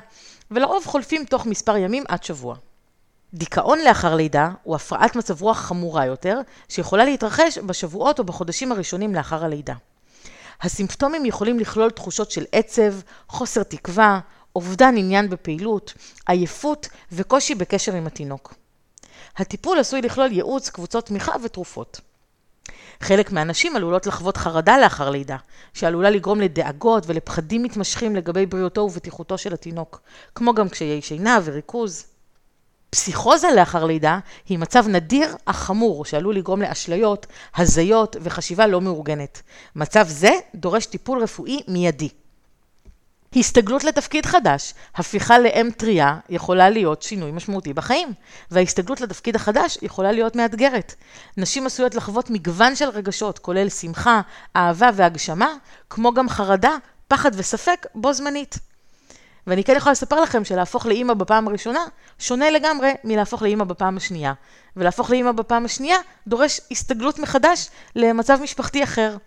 ולרוב 0.52 0.86
חולפים 0.86 1.26
תוך 1.26 1.46
מספר 1.46 1.78
ימים 1.78 2.04
עד 2.08 2.24
שבוע. 2.24 2.56
דיכאון 3.34 3.80
לאחר 3.80 4.16
לידה 4.16 4.50
הוא 4.64 4.76
הפרעת 4.76 5.16
מצב 5.16 5.42
רוח 5.42 5.58
חמורה 5.58 6.06
יותר, 6.06 6.40
שיכולה 6.70 7.06
להתרחש 7.06 7.58
בשבועות 7.58 8.20
או 8.20 8.24
בחודשים 8.24 8.72
הראשונים 8.72 9.16
לאחר 9.16 9.46
הלידה. 9.46 9.74
הסימפטומים 10.62 11.26
יכולים 11.26 11.60
לכלול 11.60 11.90
תחושות 11.92 12.32
של 12.32 12.46
עצב, 12.52 12.94
חוסר 13.28 13.64
תקווה, 13.64 14.20
אובדן 14.56 14.98
עניין 14.98 15.30
בפעילות, 15.30 15.94
עייפות 16.28 16.88
וקושי 17.12 17.56
בקשר 17.56 17.94
עם 17.94 18.08
התינוק. 18.08 18.54
הטיפול 19.38 19.80
עשוי 19.80 20.02
לכלול 20.02 20.32
ייעוץ, 20.32 20.70
קבוצות 20.70 21.06
תמיכה 21.06 21.32
ותרופות. 21.44 22.02
חלק 23.02 23.32
מהנשים 23.32 23.76
עלולות 23.76 24.08
לחוות 24.08 24.38
חרדה 24.38 24.78
לאחר 24.78 25.10
לידה, 25.10 25.38
שעלולה 25.74 26.10
לגרום 26.10 26.42
לדאגות 26.42 27.04
ולפחדים 27.08 27.64
מתמשכים 27.64 28.16
לגבי 28.16 28.46
בריאותו 28.46 28.82
ובטיחותו 28.82 29.38
של 29.38 29.54
התינוק, 29.54 30.02
כמו 30.36 30.54
גם 30.54 30.70
קשיי 30.70 31.02
שינה 31.02 31.40
וריכוז. 31.44 32.06
פסיכוזה 32.90 33.48
לאחר 33.56 33.86
לידה 33.86 34.20
היא 34.50 34.60
מצב 34.60 34.88
נדיר 34.88 35.36
אך 35.46 35.58
חמור 35.58 36.06
שעלול 36.06 36.36
לגרום 36.36 36.62
לאשליות, 36.62 37.26
הזיות 37.56 38.16
וחשיבה 38.22 38.68
לא 38.68 38.82
מאורגנת. 38.82 39.42
מצב 39.76 40.06
זה 40.08 40.32
דורש 40.56 40.86
טיפול 40.86 41.24
רפואי 41.24 41.62
מיידי. 41.68 42.10
הסתגלות 43.36 43.84
לתפקיד 43.84 44.26
חדש, 44.26 44.74
הפיכה 44.96 45.40
לאם 45.40 45.70
טריה, 45.78 46.18
יכולה 46.30 46.70
להיות 46.70 47.02
שינוי 47.02 47.32
משמעותי 47.32 47.74
בחיים, 47.74 48.14
וההסתגלות 48.52 49.02
לתפקיד 49.02 49.36
החדש 49.36 49.78
יכולה 49.82 50.12
להיות 50.12 50.36
מאתגרת. 50.36 50.96
נשים 51.38 51.66
עשויות 51.66 51.96
לחוות 51.96 52.30
מגוון 52.30 52.76
של 52.76 52.90
רגשות, 52.90 53.40
כולל 53.40 53.70
שמחה, 53.70 54.22
אהבה 54.56 54.90
והגשמה, 54.94 55.54
כמו 55.90 56.14
גם 56.14 56.30
חרדה, 56.30 56.78
פחד 57.08 57.32
וספק 57.34 57.86
בו 57.96 58.14
זמנית. 58.14 58.60
ואני 59.48 59.64
כן 59.64 59.74
יכולה 59.78 59.92
לספר 59.92 60.22
לכם 60.22 60.46
שלהפוך 60.46 60.86
לאימא 60.86 61.14
בפעם 61.14 61.48
הראשונה, 61.48 61.80
שונה 62.20 62.50
לגמרי 62.50 62.92
מלהפוך 63.04 63.42
לאימא 63.42 63.64
בפעם 63.64 63.98
השנייה. 63.98 64.34
ולהפוך 64.76 65.10
לאימא 65.10 65.32
בפעם 65.32 65.66
השנייה 65.66 65.98
דורש 66.28 66.62
הסתגלות 66.72 67.20
מחדש 67.20 67.70
למצב 67.96 68.40
משפחתי 68.44 68.84
אחר. 68.84 69.18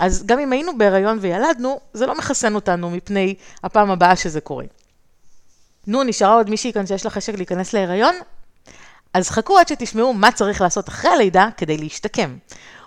אז 0.00 0.26
גם 0.26 0.38
אם 0.38 0.52
היינו 0.52 0.78
בהיריון 0.78 1.18
וילדנו, 1.20 1.80
זה 1.92 2.06
לא 2.06 2.14
מחסן 2.18 2.54
אותנו 2.54 2.90
מפני 2.90 3.34
הפעם 3.64 3.90
הבאה 3.90 4.16
שזה 4.16 4.40
קורה. 4.40 4.64
נו, 5.86 6.02
נשארה 6.02 6.34
עוד 6.34 6.50
מישהי 6.50 6.72
כאן 6.72 6.86
שיש 6.86 7.04
לה 7.04 7.10
חשק 7.10 7.34
להיכנס 7.34 7.72
להיריון? 7.72 8.14
אז 9.14 9.30
חכו 9.30 9.58
עד 9.58 9.68
שתשמעו 9.68 10.12
מה 10.12 10.32
צריך 10.32 10.60
לעשות 10.60 10.88
אחרי 10.88 11.10
הלידה 11.10 11.48
כדי 11.56 11.76
להשתקם. 11.76 12.36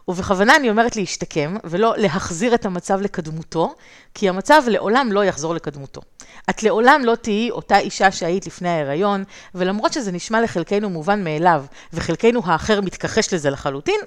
ובכוונה 0.08 0.56
אני 0.56 0.70
אומרת 0.70 0.96
להשתקם, 0.96 1.56
ולא 1.64 1.94
להחזיר 1.98 2.56
את 2.56 2.66
המצב 2.66 3.02
לקדמותו, 3.02 3.76
כי 4.14 4.30
המצב 4.30 4.64
לעולם 4.68 5.12
לא 5.12 5.26
יחזור 5.26 5.56
לקדמותו. 5.56 6.02
את 6.50 6.64
לעולם 6.64 7.02
לא 7.06 7.16
תהיי 7.16 7.52
אותה 7.52 7.78
אישה 7.78 8.12
שהיית 8.12 8.48
לפני 8.48 8.70
ההיריון, 8.70 9.24
ולמרות 9.56 9.94
שזה 9.94 10.12
נשמע 10.12 10.42
לחלקנו 10.42 10.90
מובן 10.90 11.24
מאליו, 11.24 11.66
וחלקנו 11.94 12.42
האחר 12.46 12.82
מתכחש 12.82 13.34
לזה 13.34 13.50
לחלוטין, 13.50 14.00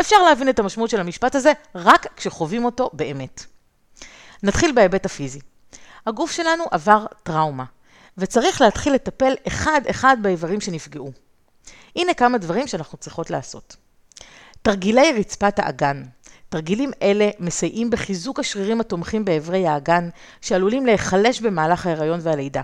אפשר 0.00 0.16
להבין 0.28 0.48
את 0.48 0.58
המשמעות 0.58 0.90
של 0.90 1.00
המשפט 1.00 1.34
הזה 1.34 1.52
רק 1.74 2.06
כשחווים 2.16 2.64
אותו 2.64 2.90
באמת. 2.92 3.44
נתחיל 4.42 4.72
בהיבט 4.72 5.06
הפיזי. 5.06 5.40
הגוף 6.06 6.32
שלנו 6.32 6.64
עבר 6.70 7.06
טראומה, 7.22 7.64
וצריך 8.18 8.60
להתחיל 8.60 8.92
לטפל 8.92 9.32
אחד-אחד 9.48 10.16
באיברים 10.22 10.60
שנפגעו. 10.60 11.12
הנה 11.96 12.14
כמה 12.14 12.38
דברים 12.38 12.66
שאנחנו 12.66 12.98
צריכות 12.98 13.30
לעשות. 13.30 13.76
תרגילי 14.66 15.12
רצפת 15.18 15.58
האגן. 15.58 16.02
תרגילים 16.48 16.90
אלה 17.02 17.30
מסייעים 17.38 17.90
בחיזוק 17.90 18.38
השרירים 18.38 18.80
התומכים 18.80 19.24
באיברי 19.24 19.66
האגן, 19.66 20.08
שעלולים 20.40 20.86
להיחלש 20.86 21.40
במהלך 21.40 21.86
ההיריון 21.86 22.20
והלידה. 22.22 22.62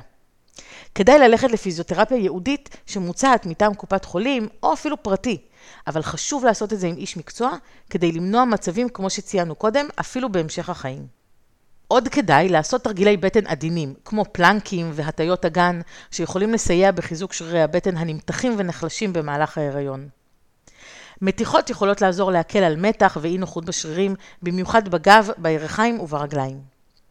כדאי 0.95 1.19
ללכת 1.19 1.51
לפיזיותרפיה 1.51 2.17
ייעודית 2.17 2.77
שמוצעת 2.87 3.47
מטעם 3.47 3.75
קופת 3.75 4.05
חולים, 4.05 4.49
או 4.63 4.73
אפילו 4.73 5.03
פרטי, 5.03 5.39
אבל 5.87 6.03
חשוב 6.03 6.45
לעשות 6.45 6.73
את 6.73 6.81
זה 6.81 6.87
עם 6.87 6.97
איש 6.97 7.17
מקצוע, 7.17 7.51
כדי 7.91 8.13
למנוע 8.13 8.45
מצבים 8.45 8.89
כמו 8.89 9.11
שציינו 9.11 9.55
קודם, 9.55 9.87
אפילו 10.01 10.33
בהמשך 10.33 10.69
החיים. 10.69 11.07
עוד 11.89 12.09
כדאי 12.09 12.49
לעשות 12.49 12.85
תרגילי 12.85 13.17
בטן 13.17 13.47
עדינים, 13.47 13.95
כמו 14.05 14.25
פלנקים 14.33 14.91
והטיות 14.95 15.45
אגן, 15.45 15.81
שיכולים 16.11 16.53
לסייע 16.53 16.91
בחיזוק 16.93 17.33
שרירי 17.33 17.63
הבטן 17.63 17.97
הנמתחים 17.97 18.55
ונחלשים 18.59 19.13
במהלך 19.13 19.59
ההיריון. 19.59 20.09
מתיחות 21.23 21.71
יכולות 21.71 22.01
לעזור 22.01 22.33
להקל 22.33 22.59
על 22.59 22.77
מתח 22.77 23.17
ואי 23.21 23.39
נוחות 23.39 23.65
בשרירים, 23.65 24.15
במיוחד 24.43 24.89
בגב, 24.89 25.29
בירכיים 25.39 26.01
וברגליים. 26.01 26.61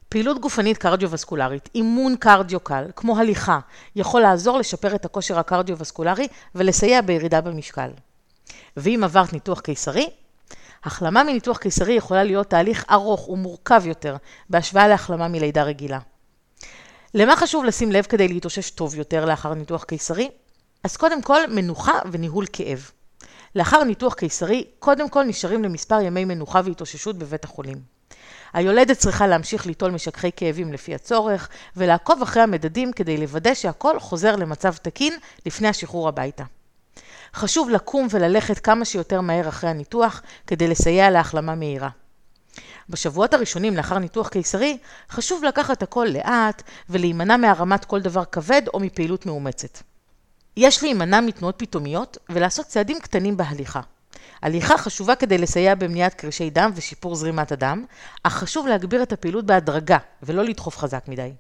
פעילות 0.09 0.39
גופנית 0.39 0.77
קרדיו-וסקולרית, 0.77 1.69
אימון 1.75 2.15
קרדיו 2.15 2.59
קל, 2.59 2.85
כמו 2.95 3.19
הליכה, 3.19 3.59
יכול 3.95 4.21
לעזור 4.21 4.57
לשפר 4.57 4.95
את 4.95 5.05
הכושר 5.05 5.39
הקרדיו-וסקולרי 5.39 6.27
ולסייע 6.55 7.01
בירידה 7.01 7.41
במשקל. 7.41 7.89
ואם 8.77 9.01
עברת 9.03 9.33
ניתוח 9.33 9.59
קיסרי, 9.59 10.09
החלמה 10.83 11.23
מניתוח 11.23 11.57
קיסרי 11.57 11.93
יכולה 11.93 12.23
להיות 12.23 12.49
תהליך 12.49 12.85
ארוך 12.91 13.29
ומורכב 13.29 13.81
יותר 13.85 14.15
בהשוואה 14.49 14.87
להחלמה 14.87 15.27
מלידה 15.27 15.63
רגילה. 15.63 15.99
למה 17.13 17.35
חשוב 17.35 17.65
לשים 17.65 17.91
לב 17.91 18.03
כדי 18.03 18.27
להתאושש 18.27 18.69
טוב 18.69 18.95
יותר 18.95 19.25
לאחר 19.25 19.53
ניתוח 19.53 19.83
קיסרי? 19.83 20.29
אז 20.83 20.97
קודם 20.97 21.21
כל, 21.21 21.39
מנוחה 21.49 21.99
וניהול 22.11 22.45
כאב. 22.53 22.91
לאחר 23.55 23.83
ניתוח 23.83 24.13
קיסרי, 24.13 24.65
קודם 24.79 25.09
כל 25.09 25.23
נשארים 25.23 25.63
למספר 25.63 26.01
ימי 26.01 26.25
מנוחה 26.25 26.61
והתאוששות 26.65 27.17
בבית 27.17 27.43
החולים. 27.43 27.77
היולדת 28.53 28.97
צריכה 28.97 29.27
להמשיך 29.27 29.65
ליטול 29.65 29.91
משככי 29.91 30.31
כאבים 30.35 30.73
לפי 30.73 30.95
הצורך, 30.95 31.49
ולעקוב 31.77 32.21
אחרי 32.21 32.43
המדדים 32.43 32.93
כדי 32.93 33.17
לוודא 33.17 33.53
שהכל 33.53 33.99
חוזר 33.99 34.35
למצב 34.35 34.73
תקין 34.73 35.13
לפני 35.45 35.67
השחרור 35.67 36.07
הביתה. 36.07 36.43
חשוב 37.33 37.69
לקום 37.69 38.07
וללכת 38.11 38.59
כמה 38.59 38.85
שיותר 38.85 39.21
מהר 39.21 39.49
אחרי 39.49 39.69
הניתוח, 39.69 40.21
כדי 40.47 40.67
לסייע 40.67 41.09
להחלמה 41.09 41.55
מהירה. 41.55 41.89
בשבועות 42.89 43.33
הראשונים 43.33 43.77
לאחר 43.77 43.97
ניתוח 43.97 44.27
קיסרי, 44.27 44.77
חשוב 45.09 45.43
לקחת 45.43 45.83
הכל 45.83 46.07
לאט 46.09 46.63
ולהימנע 46.89 47.37
מהרמת 47.37 47.85
כל 47.85 48.01
דבר 48.01 48.25
כבד 48.25 48.61
או 48.73 48.79
מפעילות 48.79 49.25
מאומצת. 49.25 49.90
יש 50.57 50.83
להימנע 50.83 51.21
מתנועות 51.21 51.55
פתאומיות 51.57 52.17
ולעשות 52.29 52.65
צעדים 52.65 52.99
קטנים 52.99 53.37
בהליכה. 53.37 53.81
הליכה 54.41 54.77
חשובה 54.77 55.15
כדי 55.15 55.37
לסייע 55.37 55.75
במניעת 55.75 56.13
קרישי 56.13 56.49
דם 56.49 56.71
ושיפור 56.75 57.15
זרימת 57.15 57.51
הדם, 57.51 57.85
אך 58.23 58.33
חשוב 58.33 58.67
להגביר 58.67 59.03
את 59.03 59.11
הפעילות 59.11 59.45
בהדרגה 59.45 59.97
ולא 60.23 60.43
לדחוף 60.43 60.77
חזק 60.77 61.03
מדי. 61.07 61.33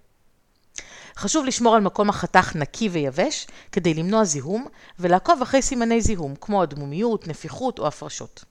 חשוב 1.17 1.45
לשמור 1.45 1.75
על 1.75 1.81
מקום 1.81 2.09
החתך 2.09 2.55
נקי 2.55 2.89
ויבש 2.89 3.47
כדי 3.71 3.93
למנוע 3.93 4.23
זיהום 4.23 4.65
ולעקוב 4.99 5.41
אחרי 5.41 5.61
סימני 5.61 6.01
זיהום 6.01 6.35
כמו 6.41 6.63
אדמומיות, 6.63 7.27
נפיחות 7.27 7.79
או 7.79 7.87
הפרשות. 7.87 8.45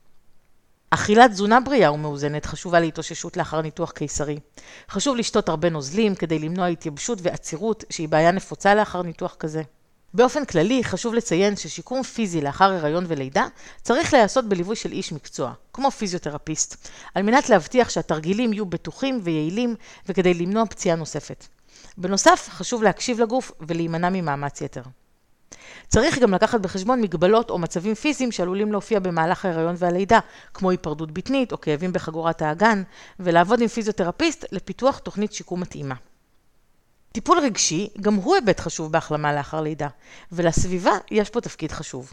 אכילת 0.90 1.31
תזונה 1.31 1.61
בריאה 1.61 1.92
ומאוזנת 1.92 2.46
חשובה 2.46 2.81
להתאוששות 2.81 3.37
לאחר 3.37 3.62
ניתוח 3.62 3.90
קיסרי. 3.90 4.38
חשוב 4.90 5.16
לשתות 5.16 5.49
הרבה 5.49 5.70
נוזלים 5.70 6.14
כדי 6.14 6.38
למנוע 6.38 6.66
התייבשות 6.66 7.18
ועצירות 7.23 7.85
שהיא 7.90 8.09
בעיה 8.09 8.31
נפוצה 8.31 8.75
לאחר 8.75 9.03
ניתוח 9.03 9.37
כזה. 9.38 9.62
באופן 10.14 10.44
כללי, 10.44 10.85
חשוב 10.85 11.14
לציין 11.14 11.57
ששיקום 11.57 12.03
פיזי 12.03 12.40
לאחר 12.40 12.73
הריון 12.73 13.05
ולידה 13.09 13.46
צריך 13.83 14.14
להיעשות 14.14 14.49
בליווי 14.49 14.77
של 14.77 14.92
איש 14.92 15.12
מקצוע, 15.12 15.53
כמו 15.73 15.90
פיזיותרפיסט, 15.90 16.88
על 17.14 17.23
מנת 17.23 17.49
להבטיח 17.49 17.90
שהתרגילים 17.90 18.53
יהיו 18.53 18.66
בטוחים 18.66 19.20
ויעילים 19.23 19.75
וכדי 20.09 20.35
למנוע 20.35 20.66
פציעה 20.66 20.96
נוספת. 20.96 21.46
בנוסף, 21.99 22.49
חשוב 22.51 22.83
להקשיב 22.83 23.20
לגוף 23.20 23.53
ולהימנע 23.61 24.11
ממאמץ 24.11 24.61
יתר. 24.61 24.83
צריך 25.88 26.18
גם 26.18 26.35
לקחת 26.35 26.61
בחשבון 26.61 27.01
מגבלות 27.01 27.51
או 27.51 27.59
מצבים 27.59 27.94
פיזיים 27.94 28.33
שעלולים 28.33 28.73
להופיע 28.73 28.99
במהלך 29.01 29.44
ההיריון 29.44 29.75
והלידה, 29.79 30.18
כמו 30.55 30.70
היפרדות 30.70 31.11
בטנית 31.11 31.53
או 31.53 31.61
כאבים 31.61 31.92
בחגורת 31.92 32.42
האגן, 32.42 32.83
ולעבוד 33.20 33.61
עם 33.61 33.68
פיזיותרפיסט 33.68 34.44
לפיתוח 34.53 34.99
תוכנית 34.99 35.33
שיקום 35.33 35.61
מתאימה. 35.61 35.94
טיפול 37.12 37.38
רגשי, 37.38 37.88
גם 38.01 38.14
הוא 38.14 38.35
היבט 38.35 38.61
חשוב 38.61 38.92
בהחלמה 38.92 39.33
לאחר 39.35 39.61
לידה, 39.61 39.88
ולסביבה 40.33 40.92
יש 41.11 41.31
פה 41.31 41.40
תפקיד 41.40 41.73
חשוב. 41.73 42.12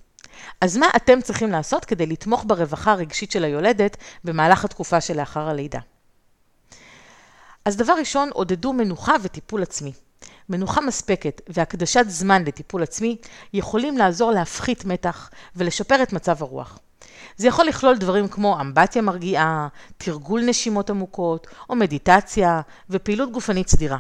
אז 0.62 0.78
מה 0.78 0.88
אתם 0.96 1.22
צריכים 1.22 1.52
לעשות 1.52 1.86
כדי 1.86 2.06
לתמוך 2.06 2.44
ברווחה 2.48 2.92
הרגשית 2.92 3.32
של 3.32 3.44
היולדת 3.44 3.98
במהלך 4.24 4.66
התקופה 4.66 5.02
שלאחר 5.02 5.50
הלידה? 5.50 5.80
אז 7.66 7.78
דבר 7.78 7.94
ראשון, 8.00 8.30
עודדו 8.34 8.74
מנוחה 8.74 9.16
וטיפול 9.24 9.64
עצמי. 9.64 9.94
מנוחה 10.50 10.82
מספקת 10.82 11.42
והקדשת 11.50 12.06
זמן 12.08 12.44
לטיפול 12.44 12.84
עצמי 12.84 13.18
יכולים 13.54 13.98
לעזור 13.98 14.32
להפחית 14.32 14.86
מתח 14.86 15.30
ולשפר 15.56 16.04
את 16.04 16.14
מצב 16.14 16.44
הרוח. 16.44 16.80
זה 17.38 17.48
יכול 17.48 17.66
לכלול 17.66 17.98
דברים 17.98 18.28
כמו 18.28 18.62
אמבטיה 18.62 19.02
מרגיעה, 19.02 19.68
תרגול 19.98 20.42
נשימות 20.46 20.90
עמוקות, 20.90 21.48
או 21.70 21.76
מדיטציה, 21.76 22.62
ופעילות 22.90 23.32
גופנית 23.32 23.68
סדירה. 23.68 23.98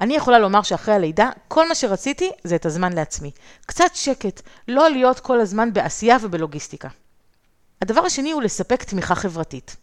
אני 0.00 0.16
יכולה 0.16 0.38
לומר 0.38 0.62
שאחרי 0.62 0.94
הלידה, 0.94 1.30
כל 1.48 1.68
מה 1.68 1.74
שרציתי 1.74 2.30
זה 2.44 2.56
את 2.56 2.66
הזמן 2.66 2.92
לעצמי. 2.92 3.30
קצת 3.66 3.94
שקט, 3.94 4.42
לא 4.68 4.90
להיות 4.90 5.20
כל 5.20 5.40
הזמן 5.40 5.72
בעשייה 5.72 6.16
ובלוגיסטיקה. 6.22 6.88
הדבר 7.82 8.00
השני 8.00 8.30
הוא 8.30 8.42
לספק 8.42 8.82
תמיכה 8.82 9.14
חברתית. 9.14 9.76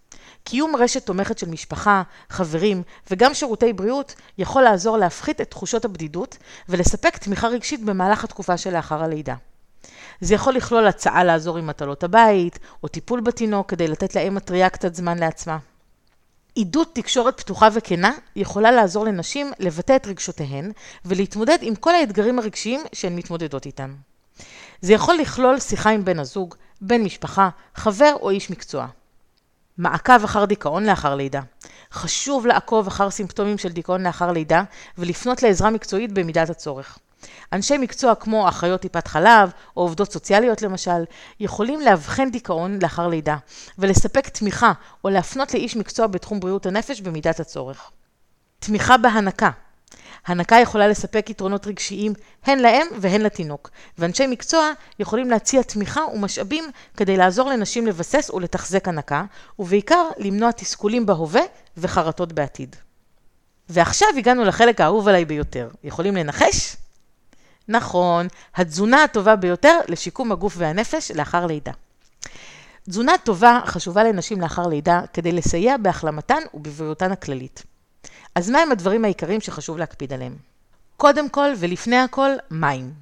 קיום 0.43 0.75
רשת 0.75 1.05
תומכת 1.05 1.37
של 1.37 1.49
משפחה, 1.49 2.03
חברים 2.29 2.83
וגם 3.11 3.33
שירותי 3.33 3.73
בריאות 3.73 4.15
יכול 4.37 4.61
לעזור 4.61 4.97
להפחית 4.97 5.41
את 5.41 5.49
תחושות 5.49 5.85
הבדידות 5.85 6.37
ולספק 6.69 7.17
תמיכה 7.17 7.47
רגשית 7.47 7.83
במהלך 7.83 8.23
התקופה 8.23 8.57
שלאחר 8.57 9.03
הלידה. 9.03 9.35
זה 10.21 10.33
יכול 10.35 10.53
לכלול 10.53 10.87
הצעה 10.87 11.23
לעזור 11.23 11.57
עם 11.57 11.67
מטלות 11.67 12.03
הבית, 12.03 12.59
או 12.83 12.87
טיפול 12.87 13.21
בתינוק 13.21 13.69
כדי 13.69 13.87
לתת 13.87 14.15
לאם 14.15 14.35
מטריה 14.35 14.69
קצת 14.69 14.95
זמן 14.95 15.17
לעצמה. 15.17 15.57
עידוד 16.55 16.87
תקשורת 16.93 17.39
פתוחה 17.39 17.69
וכנה 17.73 18.11
יכולה 18.35 18.71
לעזור 18.71 19.05
לנשים 19.05 19.51
לבטא 19.59 19.95
את 19.95 20.07
רגשותיהן 20.07 20.71
ולהתמודד 21.05 21.57
עם 21.61 21.75
כל 21.75 21.95
האתגרים 21.95 22.39
הרגשיים 22.39 22.81
שהן 22.93 23.15
מתמודדות 23.15 23.65
איתם. 23.65 23.95
זה 24.81 24.93
יכול 24.93 25.15
לכלול 25.15 25.59
שיחה 25.59 25.89
עם 25.89 26.05
בן 26.05 26.19
הזוג, 26.19 26.55
בן 26.81 27.01
משפחה, 27.01 27.49
חבר 27.75 28.13
או 28.21 28.29
איש 28.29 28.49
מקצוע. 28.49 28.87
מעקב 29.77 30.23
אחר 30.23 30.45
דיכאון 30.45 30.83
לאחר 30.85 31.15
לידה. 31.15 31.41
חשוב 31.91 32.45
לעקוב 32.45 32.87
אחר 32.87 33.09
סימפטומים 33.09 33.57
של 33.57 33.69
דיכאון 33.69 34.03
לאחר 34.03 34.31
לידה 34.31 34.63
ולפנות 34.97 35.43
לעזרה 35.43 35.69
מקצועית 35.69 36.11
במידת 36.11 36.49
הצורך. 36.49 36.99
אנשי 37.53 37.77
מקצוע 37.77 38.15
כמו 38.15 38.49
אחיות 38.49 38.81
טיפת 38.81 39.07
חלב 39.07 39.51
או 39.77 39.81
עובדות 39.81 40.11
סוציאליות 40.11 40.61
למשל, 40.61 41.03
יכולים 41.39 41.81
לאבחן 41.81 42.31
דיכאון 42.31 42.79
לאחר 42.81 43.07
לידה 43.07 43.37
ולספק 43.77 44.29
תמיכה 44.29 44.71
או 45.03 45.09
להפנות 45.09 45.53
לאיש 45.53 45.75
מקצוע 45.75 46.07
בתחום 46.07 46.39
בריאות 46.39 46.65
הנפש 46.65 47.01
במידת 47.01 47.39
הצורך. 47.39 47.91
תמיכה 48.59 48.97
בהנקה 48.97 49.49
הנקה 50.25 50.55
יכולה 50.55 50.87
לספק 50.87 51.29
יתרונות 51.29 51.67
רגשיים 51.67 52.13
הן 52.45 52.59
לאם 52.59 52.87
והן 52.99 53.21
לתינוק, 53.21 53.69
ואנשי 53.97 54.27
מקצוע 54.27 54.71
יכולים 54.99 55.29
להציע 55.29 55.61
תמיכה 55.61 56.01
ומשאבים 56.13 56.63
כדי 56.97 57.17
לעזור 57.17 57.49
לנשים 57.49 57.87
לבסס 57.87 58.29
ולתחזק 58.29 58.87
הנקה, 58.87 59.23
ובעיקר 59.59 60.09
למנוע 60.17 60.51
תסכולים 60.51 61.05
בהווה 61.05 61.41
וחרטות 61.77 62.33
בעתיד. 62.33 62.75
ועכשיו 63.69 64.07
הגענו 64.17 64.43
לחלק 64.43 64.81
האהוב 64.81 65.07
עליי 65.07 65.25
ביותר. 65.25 65.69
יכולים 65.83 66.15
לנחש? 66.15 66.75
נכון, 67.67 68.27
התזונה 68.55 69.03
הטובה 69.03 69.35
ביותר 69.35 69.79
לשיקום 69.87 70.31
הגוף 70.31 70.53
והנפש 70.57 71.11
לאחר 71.11 71.45
לידה. 71.45 71.71
תזונה 72.89 73.13
טובה 73.23 73.59
חשובה 73.65 74.03
לנשים 74.03 74.41
לאחר 74.41 74.67
לידה 74.67 75.01
כדי 75.13 75.31
לסייע 75.31 75.77
בהחלמתן 75.77 76.39
ובבריאותן 76.53 77.11
הכללית. 77.11 77.63
אז 78.35 78.49
מהם 78.49 78.71
הדברים 78.71 79.05
העיקריים 79.05 79.41
שחשוב 79.41 79.77
להקפיד 79.77 80.13
עליהם? 80.13 80.35
קודם 80.97 81.29
כל 81.29 81.49
ולפני 81.59 81.97
הכל, 81.97 82.31
מים. 82.51 82.93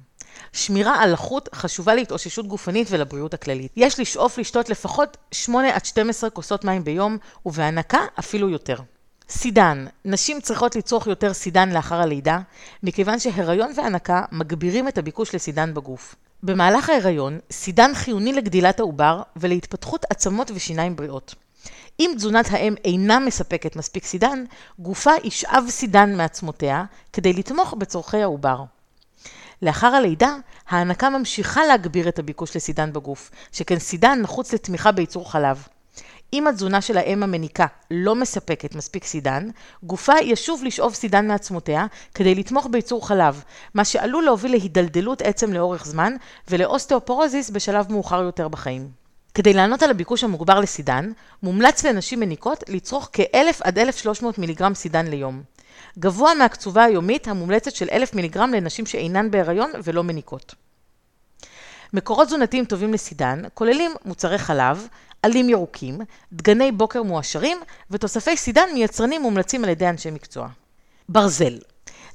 שמירה 0.52 1.02
על 1.02 1.12
לחות 1.12 1.48
חשובה 1.54 1.94
להתאוששות 1.94 2.46
גופנית 2.46 2.86
ולבריאות 2.90 3.34
הכללית. 3.34 3.72
יש 3.76 4.00
לשאוף 4.00 4.38
לשתות 4.38 4.68
לפחות 4.68 5.16
8 5.32 5.74
עד 5.74 5.84
12 5.84 6.30
כוסות 6.30 6.64
מים 6.64 6.84
ביום, 6.84 7.18
ובהנקה 7.46 7.98
אפילו 8.18 8.48
יותר. 8.48 8.76
סידן, 9.28 9.86
נשים 10.04 10.40
צריכות 10.40 10.76
לצרוך 10.76 11.06
יותר 11.06 11.32
סידן 11.32 11.70
לאחר 11.70 12.00
הלידה, 12.00 12.38
מכיוון 12.82 13.18
שהיריון 13.18 13.72
והנקה 13.76 14.22
מגבירים 14.32 14.88
את 14.88 14.98
הביקוש 14.98 15.34
לסידן 15.34 15.74
בגוף. 15.74 16.14
במהלך 16.42 16.90
ההיריון, 16.90 17.38
סידן 17.50 17.94
חיוני 17.94 18.32
לגדילת 18.32 18.80
העובר 18.80 19.22
ולהתפתחות 19.36 20.04
עצמות 20.10 20.50
ושיניים 20.54 20.96
בריאות. 20.96 21.34
אם 22.00 22.12
תזונת 22.16 22.46
האם 22.50 22.74
אינה 22.84 23.18
מספקת 23.18 23.76
מספיק 23.76 24.04
סידן, 24.04 24.44
גופה 24.78 25.10
ישאב 25.24 25.64
סידן 25.68 26.16
מעצמותיה 26.16 26.84
כדי 27.12 27.32
לתמוך 27.32 27.74
בצורכי 27.78 28.22
העובר. 28.22 28.64
לאחר 29.62 29.86
הלידה, 29.86 30.36
ההנקה 30.68 31.10
ממשיכה 31.10 31.66
להגביר 31.66 32.08
את 32.08 32.18
הביקוש 32.18 32.56
לסידן 32.56 32.92
בגוף, 32.92 33.30
שכן 33.52 33.78
סידן 33.78 34.20
נחוץ 34.22 34.54
לתמיכה 34.54 34.92
בייצור 34.92 35.32
חלב. 35.32 35.68
אם 36.34 36.46
התזונה 36.46 36.80
של 36.80 36.96
האם 36.96 37.22
המניקה 37.22 37.66
לא 37.90 38.14
מספקת 38.14 38.74
מספיק 38.74 39.04
סידן, 39.04 39.48
גופה 39.82 40.12
ישוב 40.22 40.64
לשאוב 40.64 40.94
סידן 40.94 41.28
מעצמותיה 41.28 41.86
כדי 42.14 42.34
לתמוך 42.34 42.66
בייצור 42.70 43.08
חלב, 43.08 43.42
מה 43.74 43.84
שעלול 43.84 44.24
להוביל 44.24 44.50
להידלדלות 44.50 45.22
עצם 45.22 45.52
לאורך 45.52 45.86
זמן 45.86 46.16
ולאוסטאופורוזיס 46.50 47.50
בשלב 47.50 47.92
מאוחר 47.92 48.22
יותר 48.22 48.48
בחיים. 48.48 48.88
כדי 49.34 49.52
לענות 49.52 49.82
על 49.82 49.90
הביקוש 49.90 50.24
המוגבר 50.24 50.60
לסידן, 50.60 51.12
מומלץ 51.42 51.84
לנשים 51.84 52.20
מניקות 52.20 52.64
לצרוך 52.68 53.10
כ-1000 53.12 53.60
עד 53.60 53.78
1300 53.78 54.38
מיליגרם 54.38 54.74
סידן 54.74 55.06
ליום. 55.06 55.42
גבוה 55.98 56.34
מהקצובה 56.34 56.84
היומית 56.84 57.28
המומלצת 57.28 57.74
של 57.74 57.88
1000 57.92 58.14
מיליגרם 58.14 58.52
לנשים 58.52 58.86
שאינן 58.86 59.30
בהיריון 59.30 59.70
ולא 59.84 60.04
מניקות. 60.04 60.54
מקורות 61.92 62.26
תזונתיים 62.26 62.64
טובים 62.64 62.92
לסידן 62.92 63.42
כוללים 63.54 63.92
מוצרי 64.04 64.38
חלב, 64.38 64.88
עלים 65.24 65.48
ירוקים, 65.48 66.00
דגני 66.32 66.72
בוקר 66.72 67.02
מועשרים 67.02 67.58
ותוספי 67.90 68.36
סידן 68.36 68.68
מיצרנים 68.74 69.22
מומלצים 69.22 69.64
על 69.64 69.70
ידי 69.70 69.88
אנשי 69.88 70.10
מקצוע. 70.10 70.48
ברזל 71.08 71.58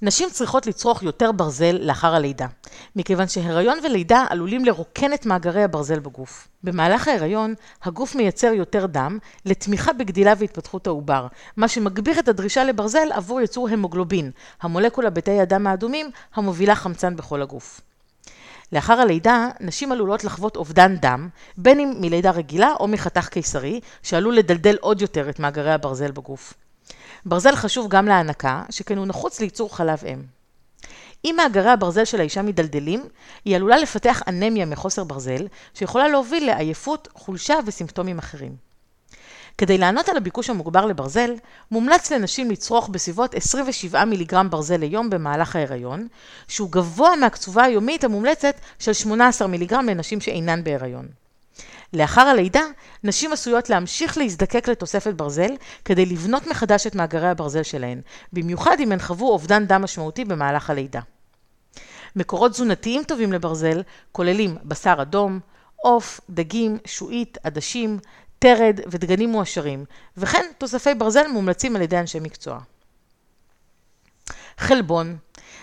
נשים 0.02 0.30
צריכות 0.30 0.68
לצרוך 0.68 1.04
יותר 1.04 1.32
ברזל 1.32 1.78
לאחר 1.82 2.16
הלידה, 2.16 2.48
מכיוון 2.96 3.28
שהיריון 3.28 3.80
ולידה 3.84 4.26
עלולים 4.30 4.66
לרוקן 4.66 5.14
את 5.14 5.26
מאגרי 5.26 5.64
הברזל 5.64 6.00
בגוף. 6.00 6.48
במהלך 6.64 7.08
ההיריון, 7.08 7.54
הגוף 7.84 8.16
מייצר 8.16 8.48
יותר 8.48 8.86
דם 8.86 9.18
לתמיכה 9.46 9.94
בגדילה 9.94 10.34
והתפתחות 10.38 10.88
העובר, 10.88 11.28
מה 11.58 11.68
שמגביר 11.68 12.20
את 12.20 12.28
הדרישה 12.28 12.64
לברזל 12.64 13.12
עבור 13.12 13.42
ייצור 13.42 13.70
המוגלובין, 13.70 14.32
המולקולה 14.62 15.10
בתאי 15.10 15.42
הדם 15.42 15.68
האדומים 15.68 16.10
המובילה 16.36 16.76
חמצן 16.76 17.16
בכל 17.16 17.42
הגוף. 17.42 17.82
לאחר 18.72 18.94
הלידה, 18.94 19.50
נשים 19.60 19.92
עלולות 19.92 20.24
לחוות 20.24 20.56
אובדן 20.56 20.96
דם, 20.96 21.30
בין 21.58 21.80
אם 21.80 21.94
מלידה 22.00 22.32
רגילה 22.32 22.74
או 22.80 22.88
מחתך 22.88 23.28
קיסרי, 23.28 23.80
שעלול 24.04 24.36
לדלדל 24.36 24.76
עוד 24.82 25.02
יותר 25.02 25.30
את 25.30 25.40
מאגרי 25.40 25.72
הברזל 25.72 26.12
בגוף. 26.12 26.54
ברזל 27.26 27.56
חשוב 27.56 27.88
גם 27.90 28.06
להנקה, 28.06 28.64
שכן 28.70 28.98
הוא 28.98 29.08
נחוץ 29.08 29.40
לייצור 29.40 29.76
חלב 29.76 30.04
אם. 30.06 30.24
אם 31.26 31.36
מאגרי 31.38 31.70
הברזל 31.70 32.06
של 32.06 32.20
האישה 32.20 32.42
מדלדלים, 32.42 33.08
היא 33.46 33.56
עלולה 33.56 33.78
לפתח 33.78 34.22
אנמיה 34.28 34.66
מחוסר 34.66 35.04
ברזל, 35.04 35.48
שיכולה 35.74 36.08
להוביל 36.08 36.46
לעייפות, 36.46 37.08
חולשה 37.14 37.56
וסימפטומים 37.66 38.20
אחרים. 38.20 38.69
כדי 39.60 39.78
לענות 39.78 40.10
על 40.10 40.18
הביקוש 40.18 40.50
המוגבר 40.50 40.86
לברזל, 40.86 41.34
מומלץ 41.72 42.12
לנשים 42.12 42.52
לצרוך 42.52 42.90
בסביבות 42.90 43.36
27 43.36 44.06
מיליגרם 44.06 44.50
ברזל 44.50 44.78
ליום 44.78 45.10
במהלך 45.10 45.56
ההיריון, 45.56 46.08
שהוא 46.48 46.72
גבוה 46.72 47.16
מהקצובה 47.16 47.64
היומית 47.64 48.04
המומלצת 48.04 48.56
של 48.80 48.94
18 48.94 49.48
מיליגרם 49.48 49.86
לנשים 49.90 50.22
שאינן 50.22 50.64
בהיריון. 50.64 51.08
לאחר 51.94 52.22
הלידה, 52.22 52.62
נשים 53.04 53.34
עשויות 53.34 53.70
להמשיך 53.70 54.18
להזדקק 54.18 54.70
לתוספת 54.70 55.14
ברזל 55.14 55.52
כדי 55.86 56.06
לבנות 56.06 56.48
מחדש 56.48 56.88
את 56.88 56.96
מאגרי 56.96 57.30
הברזל 57.30 57.64
שלהן, 57.64 58.02
במיוחד 58.34 58.78
אם 58.80 58.92
הן 58.92 59.00
חוו 59.00 59.28
אובדן 59.28 59.66
דם 59.66 59.82
משמעותי 59.82 60.26
במהלך 60.26 60.70
הלידה. 60.70 61.02
מקורות 62.16 62.52
תזונתיים 62.52 63.04
טובים 63.04 63.34
לברזל 63.34 63.82
כוללים 64.12 64.58
בשר 64.66 64.96
אדום, 65.02 65.40
עוף, 65.76 66.20
דגים, 66.30 66.78
שועית, 66.86 67.38
עדשים, 67.44 68.00
תרד 68.40 68.80
ודגנים 68.88 69.30
מועשרים, 69.30 69.86
וכן 70.18 70.46
תוספי 70.58 70.94
ברזל 70.94 71.28
מומלצים 71.28 71.76
על 71.76 71.82
ידי 71.82 71.98
אנשי 71.98 72.20
מקצוע. 72.20 72.60
חלבון 74.58 75.18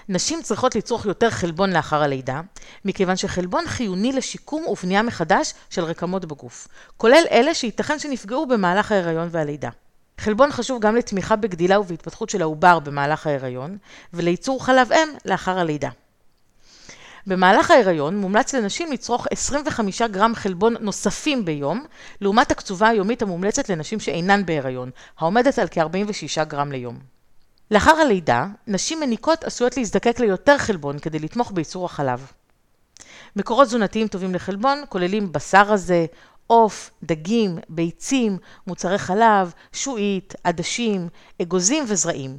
נשים 0.08 0.42
צריכות 0.42 0.74
לצרוך 0.74 1.06
יותר 1.06 1.30
חלבון 1.30 1.72
לאחר 1.72 2.02
הלידה, 2.02 2.40
מכיוון 2.84 3.16
שחלבון 3.16 3.66
חיוני 3.66 4.12
לשיקום 4.12 4.66
ובנייה 4.66 5.02
מחדש 5.02 5.54
של 5.70 5.84
רקמות 5.84 6.24
בגוף, 6.24 6.68
כולל 6.96 7.24
אלה 7.30 7.54
שייתכן 7.54 7.98
שנפגעו 7.98 8.46
במהלך 8.46 8.92
ההיריון 8.92 9.28
והלידה. 9.30 9.70
חלבון 10.18 10.52
חשוב 10.52 10.80
גם 10.80 10.96
לתמיכה 10.96 11.36
בגדילה 11.36 11.80
ובהתפתחות 11.80 12.30
של 12.30 12.42
העובר 12.42 12.78
במהלך 12.78 13.26
ההיריון, 13.26 13.78
ולייצור 14.12 14.64
חלב 14.64 14.92
אם 14.92 15.08
לאחר 15.24 15.58
הלידה. 15.58 15.90
במהלך 17.26 17.70
ההיריון 17.70 18.16
מומלץ 18.16 18.54
לנשים 18.54 18.92
לצרוך 18.92 19.26
25 19.30 20.02
גרם 20.02 20.34
חלבון 20.34 20.74
נוספים 20.80 21.44
ביום, 21.44 21.84
לעומת 22.20 22.50
הקצובה 22.50 22.88
היומית 22.88 23.22
המומלצת 23.22 23.68
לנשים 23.68 24.00
שאינן 24.00 24.46
בהיריון, 24.46 24.90
העומדת 25.18 25.58
על 25.58 25.68
כ-46 25.70 26.44
גרם 26.44 26.72
ליום. 26.72 26.98
לאחר 27.70 27.90
הלידה, 27.90 28.46
נשים 28.66 29.00
מניקות 29.00 29.44
עשויות 29.44 29.76
להזדקק 29.76 30.20
ליותר 30.20 30.58
חלבון 30.58 30.98
כדי 30.98 31.18
לתמוך 31.18 31.52
בייצור 31.52 31.84
החלב. 31.84 32.32
מקורות 33.36 33.66
תזונתיים 33.66 34.08
טובים 34.08 34.34
לחלבון 34.34 34.82
כוללים 34.88 35.32
בשר 35.32 35.62
רזה, 35.62 36.06
עוף, 36.46 36.90
דגים, 37.02 37.58
ביצים, 37.68 38.38
מוצרי 38.66 38.98
חלב, 38.98 39.52
שועית, 39.72 40.34
עדשים, 40.44 41.08
אגוזים 41.42 41.84
וזרעים. 41.88 42.38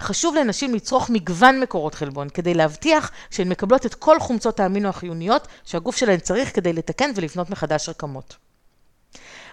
חשוב 0.00 0.34
לנשים 0.34 0.74
לצרוך 0.74 1.10
מגוון 1.10 1.60
מקורות 1.60 1.94
חלבון 1.94 2.28
כדי 2.28 2.54
להבטיח 2.54 3.10
שהן 3.30 3.48
מקבלות 3.48 3.86
את 3.86 3.94
כל 3.94 4.20
חומצות 4.20 4.60
האמינו 4.60 4.88
החיוניות 4.88 5.48
שהגוף 5.64 5.96
שלהן 5.96 6.20
צריך 6.20 6.56
כדי 6.56 6.72
לתקן 6.72 7.10
ולבנות 7.14 7.50
מחדש 7.50 7.88
רקמות. 7.88 8.36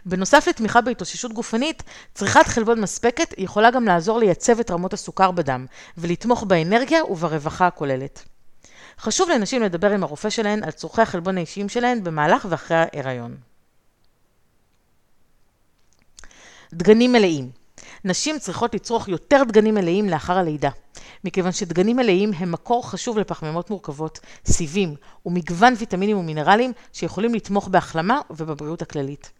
בנוסף 0.05 0.47
לתמיכה 0.47 0.81
בהתאוששות 0.81 1.33
גופנית, 1.33 1.83
צריכת 2.13 2.47
חלבון 2.47 2.81
מספקת 2.81 3.33
יכולה 3.38 3.71
גם 3.71 3.86
לעזור 3.86 4.19
לייצב 4.19 4.60
את 4.60 4.71
רמות 4.71 4.93
הסוכר 4.93 5.31
בדם, 5.31 5.65
ולתמוך 5.97 6.43
באנרגיה 6.43 7.05
וברווחה 7.05 7.67
הכוללת. 7.67 8.23
חשוב 8.99 9.29
לנשים 9.29 9.63
לדבר 9.63 9.91
עם 9.91 10.03
הרופא 10.03 10.29
שלהן 10.29 10.63
על 10.63 10.71
צורכי 10.71 11.01
החלבון 11.01 11.38
האישיים 11.38 11.69
שלהן 11.69 12.03
במהלך 12.03 12.45
ואחרי 12.49 12.77
ההיריון. 12.77 13.38
דגנים 16.73 17.12
מלאים. 17.12 17.66
נשים 18.05 18.39
צריכות 18.39 18.75
לצרוך 18.75 19.07
יותר 19.07 19.43
דגנים 19.47 19.75
מלאים 19.75 20.10
לאחר 20.10 20.38
הלידה, 20.38 20.69
מכיוון 21.23 21.51
שדגנים 21.51 21.95
מלאים 21.95 22.31
הם 22.38 22.51
מקור 22.51 22.89
חשוב 22.89 23.17
לפחמימות 23.19 23.69
מורכבות, 23.69 24.19
סיבים 24.45 24.95
ומגוון 25.25 25.73
ויטמינים 25.77 26.17
ומינרלים 26.17 26.73
שיכולים 26.93 27.33
לתמוך 27.33 27.67
בהחלמה 27.67 28.21
ובבריאות 28.29 28.81
הכללית. 28.81 29.31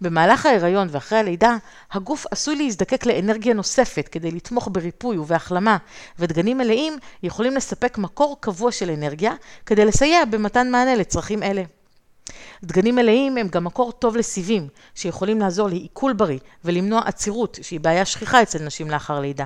במהלך 0.00 0.46
ההיריון 0.46 0.88
ואחרי 0.90 1.18
הלידה, 1.18 1.56
הגוף 1.92 2.26
עשוי 2.30 2.56
להזדקק 2.56 3.06
לאנרגיה 3.06 3.54
נוספת 3.54 4.08
כדי 4.08 4.30
לתמוך 4.30 4.68
בריפוי 4.72 5.18
ובהחלמה, 5.18 5.76
ודגנים 6.18 6.58
מלאים 6.58 6.98
יכולים 7.22 7.56
לספק 7.56 7.98
מקור 7.98 8.36
קבוע 8.40 8.72
של 8.72 8.90
אנרגיה 8.90 9.32
כדי 9.66 9.84
לסייע 9.84 10.24
במתן 10.24 10.70
מענה 10.70 10.96
לצרכים 10.96 11.42
אלה. 11.42 11.62
דגנים 12.64 12.94
מלאים 12.94 13.36
הם 13.36 13.48
גם 13.48 13.64
מקור 13.64 13.92
טוב 13.92 14.16
לסיבים, 14.16 14.68
שיכולים 14.94 15.38
לעזור 15.38 15.68
לעיכול 15.68 16.12
בריא 16.12 16.38
ולמנוע 16.64 17.00
עצירות, 17.04 17.58
שהיא 17.62 17.80
בעיה 17.80 18.04
שכיחה 18.04 18.42
אצל 18.42 18.62
נשים 18.62 18.90
לאחר 18.90 19.20
לידה. 19.20 19.44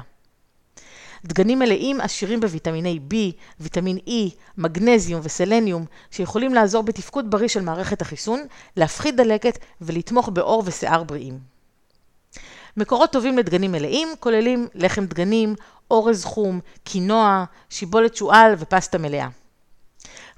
דגנים 1.25 1.59
מלאים 1.59 2.01
עשירים 2.01 2.41
בוויטמיני 2.41 2.99
B, 3.11 3.15
ויטמין 3.61 3.97
E, 3.97 4.11
מגנזיום 4.59 5.21
וסלניום, 5.25 5.85
שיכולים 6.11 6.55
לעזור 6.55 6.83
בתפקוד 6.83 7.31
בריא 7.31 7.49
של 7.49 7.61
מערכת 7.61 8.03
החיסון, 8.03 8.41
להפחית 8.77 9.17
דלקת 9.17 9.59
ולתמוך 9.81 10.29
בעור 10.33 10.63
ושיער 10.67 11.05
בריאים. 11.05 11.39
מקורות 12.77 13.13
טובים 13.13 13.39
לדגנים 13.39 13.73
מלאים 13.73 14.09
כוללים 14.21 14.69
לחם 14.75 15.05
דגנים, 15.05 15.55
אורז 15.91 16.25
חום, 16.25 16.61
קינוע, 16.85 17.45
שיבולת 17.71 18.17
שועל 18.17 18.55
ופסטה 18.59 18.99
מלאה. 18.99 19.29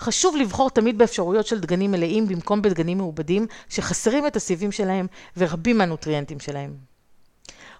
חשוב 0.00 0.36
לבחור 0.36 0.70
תמיד 0.70 0.98
באפשרויות 0.98 1.46
של 1.46 1.60
דגנים 1.60 1.90
מלאים 1.90 2.28
במקום 2.28 2.62
בדגנים 2.62 2.98
מעובדים 2.98 3.46
שחסרים 3.68 4.26
את 4.26 4.36
הסיבים 4.36 4.72
שלהם 4.72 5.06
ורבים 5.36 5.78
מהנוטריאנטים 5.78 6.40
שלהם. 6.40 6.76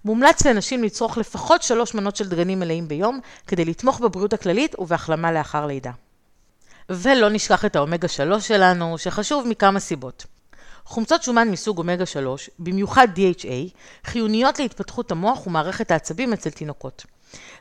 מומלץ 0.04 0.46
לנשים 0.46 0.84
לצרוך 0.84 1.18
לפחות 1.18 1.62
שלוש 1.62 1.94
מנות 1.94 2.16
של 2.16 2.28
דגנים 2.28 2.60
מלאים 2.60 2.88
ביום 2.88 3.20
כדי 3.46 3.64
לתמוך 3.64 4.00
בבריאות 4.00 4.32
הכללית 4.32 4.78
ובהחלמה 4.78 5.32
לאחר 5.32 5.66
לידה. 5.66 5.90
ולא 6.90 7.28
נשכח 7.28 7.64
את 7.64 7.76
האומגה 7.76 8.08
3 8.08 8.48
שלנו, 8.48 8.98
שחשוב 8.98 9.46
מכמה 9.48 9.80
סיבות. 9.80 10.26
חומצות 10.84 11.22
שומן 11.22 11.48
מסוג 11.48 11.78
אומגה 11.78 12.06
3, 12.06 12.50
במיוחד 12.58 13.08
DHA, 13.16 13.76
חיוניות 14.04 14.58
להתפתחות 14.58 15.10
המוח 15.10 15.46
ומערכת 15.46 15.90
העצבים 15.90 16.32
אצל 16.32 16.50
תינוקות. 16.50 17.06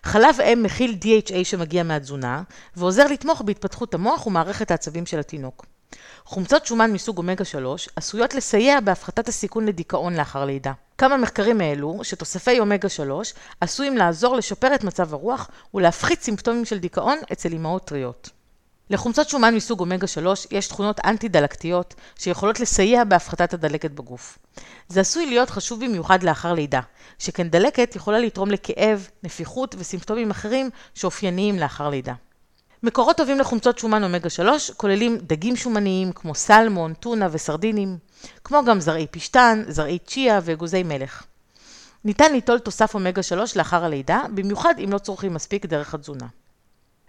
חלב 0.03 0.41
אם 0.41 0.63
מכיל 0.63 0.97
DHA 1.01 1.43
שמגיע 1.43 1.83
מהתזונה, 1.83 2.43
ועוזר 2.75 3.07
לתמוך 3.07 3.41
בהתפתחות 3.41 3.93
המוח 3.93 4.27
ומערכת 4.27 4.71
העצבים 4.71 5.05
של 5.05 5.19
התינוק. 5.19 5.65
חומצות 6.25 6.65
שומן 6.65 6.91
מסוג 6.91 7.17
אומגה 7.17 7.45
3 7.45 7.89
עשויות 7.95 8.33
לסייע 8.33 8.79
בהפחתת 8.79 9.27
הסיכון 9.27 9.65
לדיכאון 9.65 10.13
לאחר 10.13 10.45
לידה. 10.45 10.71
כמה 10.97 11.17
מחקרים 11.17 11.61
העלו 11.61 11.99
שתוספי 12.03 12.59
אומגה 12.59 12.89
3 12.89 13.33
עשויים 13.61 13.97
לעזור 13.97 14.35
לשפר 14.35 14.75
את 14.75 14.83
מצב 14.83 15.13
הרוח 15.13 15.49
ולהפחית 15.73 16.21
סימפטומים 16.21 16.65
של 16.65 16.79
דיכאון 16.79 17.17
אצל 17.31 17.53
אמהות 17.53 17.85
טריות. 17.85 18.29
לחומצות 18.89 19.29
שומן 19.29 19.55
מסוג 19.55 19.79
אומגה 19.79 20.07
3 20.07 20.47
יש 20.51 20.67
תכונות 20.67 20.99
אנטי-דלקתיות 21.05 21.95
שיכולות 22.19 22.59
לסייע 22.59 23.03
בהפחתת 23.03 23.53
הדלקת 23.53 23.91
בגוף. 23.91 24.37
זה 24.87 25.01
עשוי 25.01 25.25
להיות 25.25 25.49
חשוב 25.49 25.85
במיוחד 25.85 26.23
לאחר 26.23 26.53
לידה, 26.53 26.79
שכן 27.19 27.49
דלקת 27.49 27.95
יכולה 27.95 28.19
לתרום 28.19 28.51
לכאב, 28.51 29.07
נפיחות 29.23 29.75
וסימפטומים 29.77 30.31
אחרים 30.31 30.69
שאופייניים 30.93 31.59
לאחר 31.59 31.89
לידה. 31.89 32.13
מקורות 32.83 33.17
טובים 33.17 33.39
לחומצות 33.39 33.77
שומן 33.77 34.03
אומגה 34.03 34.29
3 34.29 34.71
כוללים 34.71 35.17
דגים 35.17 35.55
שומניים 35.55 36.11
כמו 36.11 36.35
סלמון, 36.35 36.93
טונה 36.93 37.27
וסרדינים, 37.31 37.97
כמו 38.43 38.65
גם 38.65 38.79
זרעי 38.79 39.07
פשטן, 39.11 39.63
זרעי 39.67 39.99
צ'יה 39.99 40.39
ואגוזי 40.43 40.83
מלך. 40.83 41.23
ניתן 42.05 42.31
ליטול 42.31 42.59
תוסף 42.59 42.93
אומגה 42.93 43.23
3 43.23 43.57
לאחר 43.57 43.83
הלידה, 43.83 44.21
במיוחד 44.33 44.73
אם 44.83 44.91
לא 44.91 44.97
צורכים 44.97 45.33
מספיק 45.33 45.65
דרך 45.65 45.93
התזונה. 45.93 46.25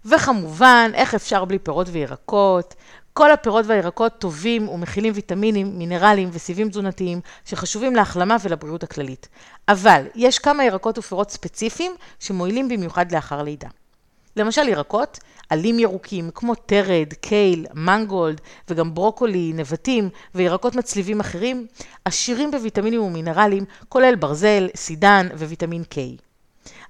וכמובן, 0.06 0.90
איך 0.94 1.14
אפשר 1.14 1.44
בלי 1.44 1.58
פירות 1.58 1.86
וירקות? 1.90 2.74
כל 3.12 3.30
הפירות 3.30 3.66
והירקות 3.66 4.12
טובים 4.18 4.68
ומכילים 4.68 5.12
ויטמינים, 5.16 5.78
מינרלים 5.78 6.28
וסיבים 6.32 6.68
תזונתיים 6.68 7.20
שחשובים 7.44 7.96
להחלמה 7.96 8.36
ולבריאות 8.42 8.82
הכללית. 8.82 9.28
אבל 9.68 10.02
יש 10.14 10.38
כמה 10.38 10.64
ירקות 10.64 10.98
ופירות 10.98 11.30
ספציפיים 11.30 11.92
שמועילים 12.20 12.68
במיוחד 12.68 13.12
לאחר 13.12 13.42
לידה. 13.42 13.68
למשל 14.36 14.68
ירקות, 14.68 15.18
עלים 15.50 15.78
ירוקים 15.78 16.30
כמו 16.34 16.54
תרד, 16.54 17.12
קייל, 17.20 17.66
מנגולד 17.74 18.40
וגם 18.68 18.94
ברוקולי, 18.94 19.52
נבטים 19.54 20.08
וירקות 20.34 20.76
מצליבים 20.76 21.20
אחרים, 21.20 21.66
עשירים 22.04 22.50
בוויטמינים 22.50 23.02
ומינרלים, 23.02 23.64
כולל 23.88 24.14
ברזל, 24.14 24.68
סידן 24.76 25.28
וויטמין 25.38 25.82
K. 25.94 26.25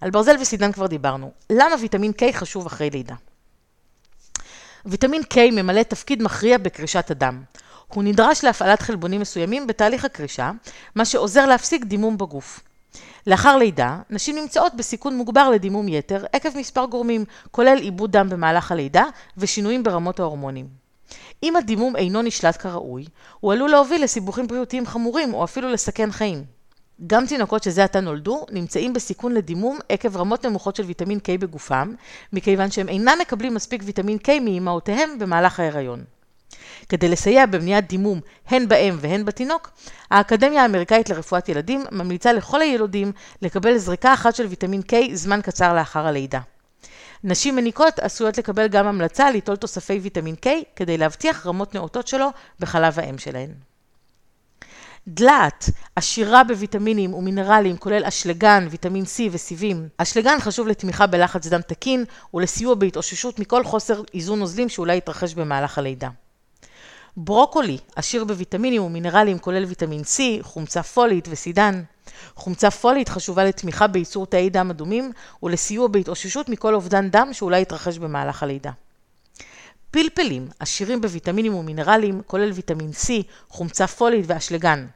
על 0.01 0.11
ברזל 0.11 0.37
וסידן 0.41 0.73
כבר 0.73 0.87
דיברנו. 0.87 1.31
למה 1.51 1.75
ויטמין 1.81 2.13
K 2.21 2.33
חשוב 2.33 2.67
אחרי 2.67 2.91
לידה? 2.91 3.15
ויטמין 4.87 5.23
K 5.23 5.37
ממלא 5.53 5.83
תפקיד 5.83 6.23
מכריע 6.23 6.59
בקרישת 6.59 7.11
הדם. 7.11 7.43
הוא 7.95 8.05
נדרש 8.05 8.45
להפעלת 8.45 8.83
חלבונים 8.83 9.21
מסוימים 9.21 9.67
בתהליך 9.67 10.05
הקרישה, 10.05 10.51
מה 10.95 11.05
שעוזר 11.05 11.47
להפסיק 11.47 11.85
דימום 11.85 12.19
בגוף. 12.19 12.61
לאחר 13.27 13.57
לידה, 13.57 13.99
נשים 14.11 14.37
נמצאות 14.37 14.75
בסיכון 14.75 15.17
מוגבר 15.17 15.51
לדימום 15.51 15.89
יתר 15.89 16.25
עקב 16.33 16.59
מספר 16.59 16.85
גורמים, 16.85 17.25
כולל 17.51 17.79
עיבוד 17.79 18.13
דם 18.13 18.29
במהלך 18.29 18.73
הלידה 18.73 19.05
ושינויים 19.37 19.83
ברמות 19.83 20.21
ההורמונים. 20.21 20.69
אם 21.43 21.57
הדימום 21.57 21.97
אינו 21.97 22.23
נשלט 22.23 22.63
כראוי, 22.63 23.05
הוא 23.41 23.53
עלול 23.53 23.71
להוביל 23.71 24.05
לסיבוכים 24.05 24.47
בריאותיים 24.47 24.87
חמורים 24.87 25.35
או 25.35 25.45
אפילו 25.45 25.69
לסכן 25.69 26.13
חיים. 26.13 26.56
גם 27.07 27.27
תינוקות 27.27 27.63
שזה 27.63 27.85
עתה 27.85 28.01
נולדו, 28.01 28.47
נמצאים 28.51 28.93
בסיכון 28.93 29.35
לדימום 29.35 29.79
עקב 29.89 30.17
רמות 30.17 30.47
נמוכות 30.47 30.77
של 30.77 30.83
ויטמין 30.83 31.19
K 31.19 31.41
בגופם, 31.41 31.95
מכיוון 32.33 32.71
שהם 32.71 32.89
אינם 32.89 33.19
מקבלים 33.21 33.55
מספיק 33.55 33.83
ויטמין 33.85 34.19
K 34.27 34.29
מאמהותיהם 34.41 35.19
במהלך 35.19 35.61
ההיריון. 35.61 36.05
כדי 36.89 37.09
לסייע 37.09 37.47
במניעת 37.47 37.89
דימום 37.89 38.21
הן 38.47 38.69
באם 38.69 38.97
והן 39.01 39.25
בתינוק, 39.25 39.71
האקדמיה 40.11 40.63
האמריקאית 40.63 41.11
לרפואת 41.11 41.49
ילדים 41.49 41.85
ממליצה 41.93 42.33
לכל 42.33 42.63
הילודים 42.63 43.13
לקבל 43.43 43.77
זריקה 43.79 44.15
אחת 44.15 44.35
של 44.35 44.47
ויטמין 44.47 44.81
K 44.81 44.95
זמן 45.15 45.41
קצר 45.43 45.75
לאחר 45.75 46.07
הלידה. 46.07 46.41
נשים 47.25 47.57
מניקות 47.57 47.99
עשויות 47.99 48.39
לקבל 48.39 48.69
גם 48.69 48.87
המלצה 48.87 49.31
ליטול 49.31 49.57
תוספי 49.57 49.99
ויטמין 49.99 50.35
K 50.45 50.49
כדי 50.77 50.99
להבטיח 50.99 51.47
רמות 51.47 51.75
נאותות 51.75 52.09
שלו 52.09 52.29
בחלב 52.61 52.99
האם 52.99 53.19
שלהן. 53.19 53.51
דלעת, 55.09 55.71
עשירה 55.97 56.45
בוויטמינים 56.45 57.15
ומינרלים, 57.15 57.77
כולל 57.77 58.05
אשלגן, 58.05 58.67
ויטמין 58.71 59.05
C 59.05 59.21
וסיבים. 59.31 59.89
אשלגן 59.97 60.37
חשוב 60.41 60.69
לתמיכה 60.69 61.07
בלחץ 61.07 61.47
דם 61.47 61.61
תקין 61.61 62.05
ולסיוע 62.35 62.75
בהתאוששות 62.75 63.39
מכל 63.39 63.65
חוסר 63.65 64.03
איזון 64.15 64.39
נוזלים 64.39 64.69
שאולי 64.69 64.97
יתרחש 64.97 65.35
במהלך 65.35 65.79
הלידה. 65.79 66.09
ברוקולי, 67.17 67.79
עשיר 67.97 68.25
בוויטמינים 68.25 68.83
ומינרלים, 68.83 69.39
כולל 69.39 69.65
ויטמין 69.65 70.01
C, 70.01 70.43
חומצה 70.43 70.83
פולית 70.83 71.29
וסידן. 71.31 71.83
חומצה 72.35 72.71
פולית 72.71 73.09
חשובה 73.09 73.45
לתמיכה 73.45 73.87
בייצור 73.87 74.27
תאי 74.27 74.51
דם 74.51 74.71
אדומים 74.71 75.13
ולסיוע 75.43 75.89
בהתאוששות 75.89 76.49
מכל 76.49 76.75
אובדן 76.75 77.11
דם 77.11 77.29
שאולי 77.33 77.61
יתרחש 77.61 77.99
במהלך 77.99 78.43
הלידה. 78.43 78.71
פלפלים, 79.91 80.49
עשירים 80.59 81.01
בוויטמינים 81.01 81.55
ומינרלים, 81.55 82.23
כולל 82.27 82.51
ויטמין 82.51 82.91
C, 82.91 83.09
חומצה 83.49 83.87
פולית 83.87 84.25
ואשלגן. 84.29 84.87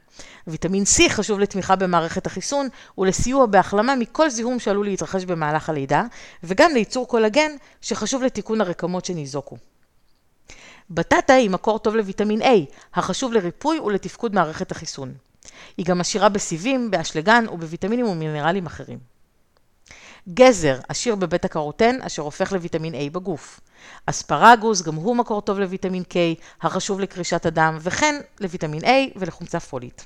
ויטמין 0.47 0.83
C 0.83 1.09
חשוב 1.09 1.39
לתמיכה 1.39 1.75
במערכת 1.75 2.25
החיסון 2.25 2.67
ולסיוע 2.97 3.45
בהחלמה 3.45 3.95
מכל 3.95 4.29
זיהום 4.29 4.59
שעלול 4.59 4.85
להתרחש 4.85 5.25
במהלך 5.25 5.69
הלידה, 5.69 6.03
וגם 6.43 6.71
לייצור 6.73 7.07
קולגן 7.07 7.51
שחשוב 7.81 8.23
לתיקון 8.23 8.61
הרקמות 8.61 9.05
שניזוקו. 9.05 9.57
בטטה 10.89 11.33
היא 11.33 11.49
מקור 11.49 11.79
טוב 11.79 11.95
לויטמין 11.95 12.41
A, 12.41 12.45
החשוב 12.93 13.33
לריפוי 13.33 13.79
ולתפקוד 13.79 14.35
מערכת 14.35 14.71
החיסון. 14.71 15.13
היא 15.77 15.85
גם 15.85 16.01
עשירה 16.01 16.29
בסיבים, 16.29 16.91
באשלגן 16.91 17.45
ובוויטמינים 17.51 18.07
ומינרלים 18.07 18.65
אחרים. 18.65 19.10
גזר, 20.29 20.79
עשיר 20.87 21.15
בבית 21.15 21.45
הקרוטן, 21.45 22.01
אשר 22.01 22.21
הופך 22.21 22.51
לויטמין 22.51 22.93
A 22.93 22.97
בגוף. 23.11 23.59
אספרגוס, 24.05 24.81
גם 24.81 24.95
הוא 24.95 25.15
מקור 25.15 25.41
טוב 25.41 25.59
לויטמין 25.59 26.03
K, 26.09 26.15
החשוב 26.61 26.99
לקרישת 26.99 27.45
הדם, 27.45 27.77
וכן 27.81 28.15
לויטמין 28.39 28.83
A 28.83 28.87
ולחומצה 29.15 29.59
פולית. 29.59 30.05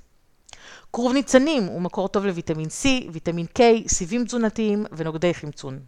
כרוב 0.94 1.14
ניצנים 1.14 1.64
הוא 1.64 1.82
מקור 1.82 2.08
טוב 2.08 2.26
לויטמין 2.26 2.68
C, 2.68 3.12
ויטמין 3.12 3.46
K, 3.60 3.62
סיבים 3.88 4.26
תזונתיים 4.26 4.86
ונוגדי 4.92 5.34
חמצון. 5.34 5.80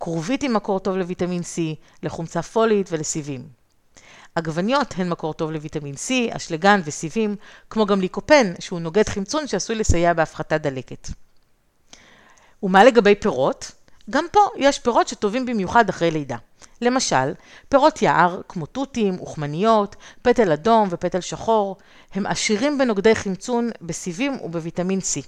כרובית 0.00 0.42
היא 0.42 0.50
מקור 0.50 0.80
טוב 0.80 0.96
לויטמין 0.96 1.42
C, 1.42 1.60
לחומצה 2.02 2.42
פולית 2.42 2.88
ולסיבים. 2.92 3.48
עגבניות 4.34 4.94
הן 4.96 5.08
מקור 5.08 5.34
טוב 5.34 5.50
לויטמין 5.50 5.94
C, 5.94 6.36
אשלגן 6.36 6.80
וסיבים, 6.84 7.36
כמו 7.70 7.86
גם 7.86 8.00
ליקופן, 8.00 8.52
שהוא 8.58 8.80
נוגד 8.80 9.08
חמצון 9.08 9.46
שעשוי 9.46 9.76
לסייע 9.76 10.12
בהפחתת 10.12 10.60
דלקת. 10.60 11.08
ומה 12.62 12.84
לגבי 12.84 13.14
פירות? 13.14 13.72
גם 14.10 14.26
פה 14.32 14.40
יש 14.56 14.78
פירות 14.78 15.08
שטובים 15.08 15.46
במיוחד 15.46 15.88
אחרי 15.88 16.10
לידה. 16.10 16.36
למשל, 16.82 17.32
פירות 17.68 18.02
יער, 18.02 18.40
כמו 18.48 18.66
תותים, 18.66 19.18
אוכמניות, 19.18 19.96
פטל 20.22 20.52
אדום 20.52 20.88
ופטל 20.90 21.20
שחור, 21.20 21.76
הם 22.14 22.26
עשירים 22.26 22.78
בנוגדי 22.78 23.14
חמצון, 23.14 23.70
בסיבים 23.82 24.38
ובוויטמין 24.42 24.98
C. 24.98 25.26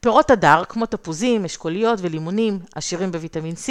פירות 0.00 0.30
הדר, 0.30 0.62
כמו 0.68 0.86
תפוזים, 0.86 1.44
אשכוליות 1.44 1.98
ולימונים, 2.02 2.58
עשירים 2.74 3.12
בוויטמין 3.12 3.54
C. 3.54 3.70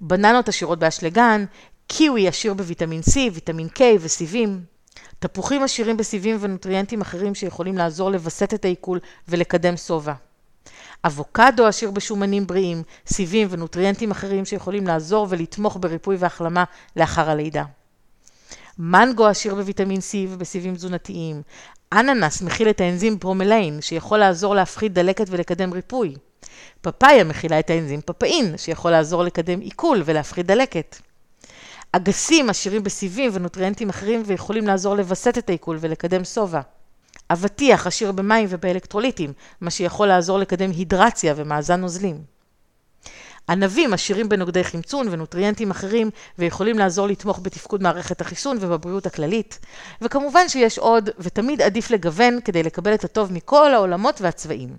בננות 0.00 0.48
עשירות 0.48 0.78
באשלגן, 0.78 1.44
קיווי 1.86 2.28
עשיר 2.28 2.54
בוויטמין 2.54 3.00
C, 3.00 3.16
ויטמין 3.32 3.68
K 3.78 3.80
וסיבים. 4.00 4.64
תפוחים 5.18 5.62
עשירים 5.62 5.96
בסיבים 5.96 6.36
ונוטריאנטים 6.40 7.00
אחרים 7.00 7.34
שיכולים 7.34 7.78
לעזור 7.78 8.10
לווסת 8.10 8.54
את 8.54 8.64
העיכול 8.64 9.00
ולקדם 9.28 9.76
שובע. 9.76 10.12
אבוקדו 11.04 11.66
עשיר 11.66 11.90
בשומנים 11.90 12.46
בריאים, 12.46 12.82
סיבים 13.06 13.48
ונוטריאנטים 13.50 14.10
אחרים 14.10 14.44
שיכולים 14.44 14.86
לעזור 14.86 15.26
ולתמוך 15.30 15.76
בריפוי 15.80 16.16
והחלמה 16.18 16.64
לאחר 16.96 17.30
הלידה. 17.30 17.64
מנגו 18.78 19.26
עשיר 19.26 19.54
בוויטמין 19.54 20.00
C 20.00 20.14
ובסיבים 20.28 20.74
תזונתיים. 20.74 21.42
אננס 21.92 22.42
מכיל 22.42 22.70
את 22.70 22.80
האנזים 22.80 23.18
ברומליין, 23.18 23.80
שיכול 23.80 24.18
לעזור 24.18 24.54
להפחית 24.54 24.92
דלקת 24.92 25.26
ולקדם 25.30 25.72
ריפוי. 25.72 26.14
פפאיה 26.80 27.24
מכילה 27.24 27.58
את 27.58 27.70
האנזים 27.70 28.00
פפאין, 28.00 28.56
שיכול 28.56 28.90
לעזור 28.90 29.22
לקדם 29.22 29.60
עיכול 29.60 30.02
ולהפחית 30.04 30.46
דלקת. 30.46 30.96
אגסים 31.92 32.50
עשירים 32.50 32.82
בסיבים 32.82 33.30
ונוטריאנטים 33.34 33.88
אחרים 33.88 34.22
ויכולים 34.26 34.66
לעזור 34.66 34.94
לווסת 34.94 35.38
את 35.38 35.48
העיכול 35.48 35.78
ולקדם 35.80 36.24
שובע. 36.24 36.60
אבטיח 37.30 37.86
עשיר 37.86 38.12
במים 38.12 38.46
ובאלקטרוליטים, 38.50 39.32
מה 39.60 39.70
שיכול 39.70 40.08
לעזור 40.08 40.38
לקדם 40.38 40.70
הידרציה 40.70 41.34
ומאזן 41.36 41.80
נוזלים. 41.80 42.36
ענבים 43.48 43.94
עשירים 43.94 44.28
בנוגדי 44.28 44.64
חמצון 44.64 45.08
ונוטריאנטים 45.10 45.70
אחרים 45.70 46.10
ויכולים 46.38 46.78
לעזור 46.78 47.06
לתמוך 47.06 47.40
בתפקוד 47.42 47.82
מערכת 47.82 48.20
החיסון 48.20 48.56
ובבריאות 48.60 49.06
הכללית. 49.06 49.58
וכמובן 50.02 50.48
שיש 50.48 50.78
עוד, 50.78 51.10
ותמיד 51.18 51.62
עדיף 51.62 51.90
לגוון 51.90 52.38
כדי 52.44 52.62
לקבל 52.62 52.94
את 52.94 53.04
הטוב 53.04 53.32
מכל 53.32 53.74
העולמות 53.74 54.20
והצבעים. 54.20 54.76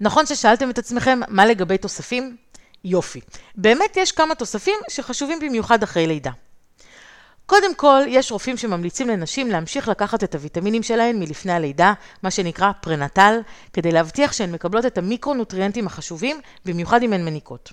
נכון 0.00 0.26
ששאלתם 0.26 0.70
את 0.70 0.78
עצמכם 0.78 1.20
מה 1.28 1.46
לגבי 1.46 1.78
תוספים? 1.78 2.36
יופי. 2.84 3.20
באמת 3.56 3.96
יש 3.96 4.12
כמה 4.12 4.34
תוספים 4.34 4.78
שחשובים 4.90 5.38
במיוחד 5.40 5.82
אחרי 5.82 6.06
לידה. 6.06 6.30
קודם 7.48 7.74
כל, 7.74 8.02
יש 8.08 8.32
רופאים 8.32 8.56
שממליצים 8.56 9.08
לנשים 9.08 9.48
להמשיך 9.48 9.88
לקחת 9.88 10.24
את 10.24 10.34
הוויטמינים 10.34 10.82
שלהן 10.82 11.18
מלפני 11.18 11.52
הלידה, 11.52 11.92
מה 12.22 12.30
שנקרא 12.30 12.72
פרנטל, 12.80 13.40
כדי 13.72 13.92
להבטיח 13.92 14.32
שהן 14.32 14.52
מקבלות 14.52 14.86
את 14.86 14.98
המיקרונוטריאנטים 14.98 15.86
החשובים, 15.86 16.40
במיוחד 16.64 17.02
אם 17.02 17.12
הן 17.12 17.24
מניקות. 17.24 17.72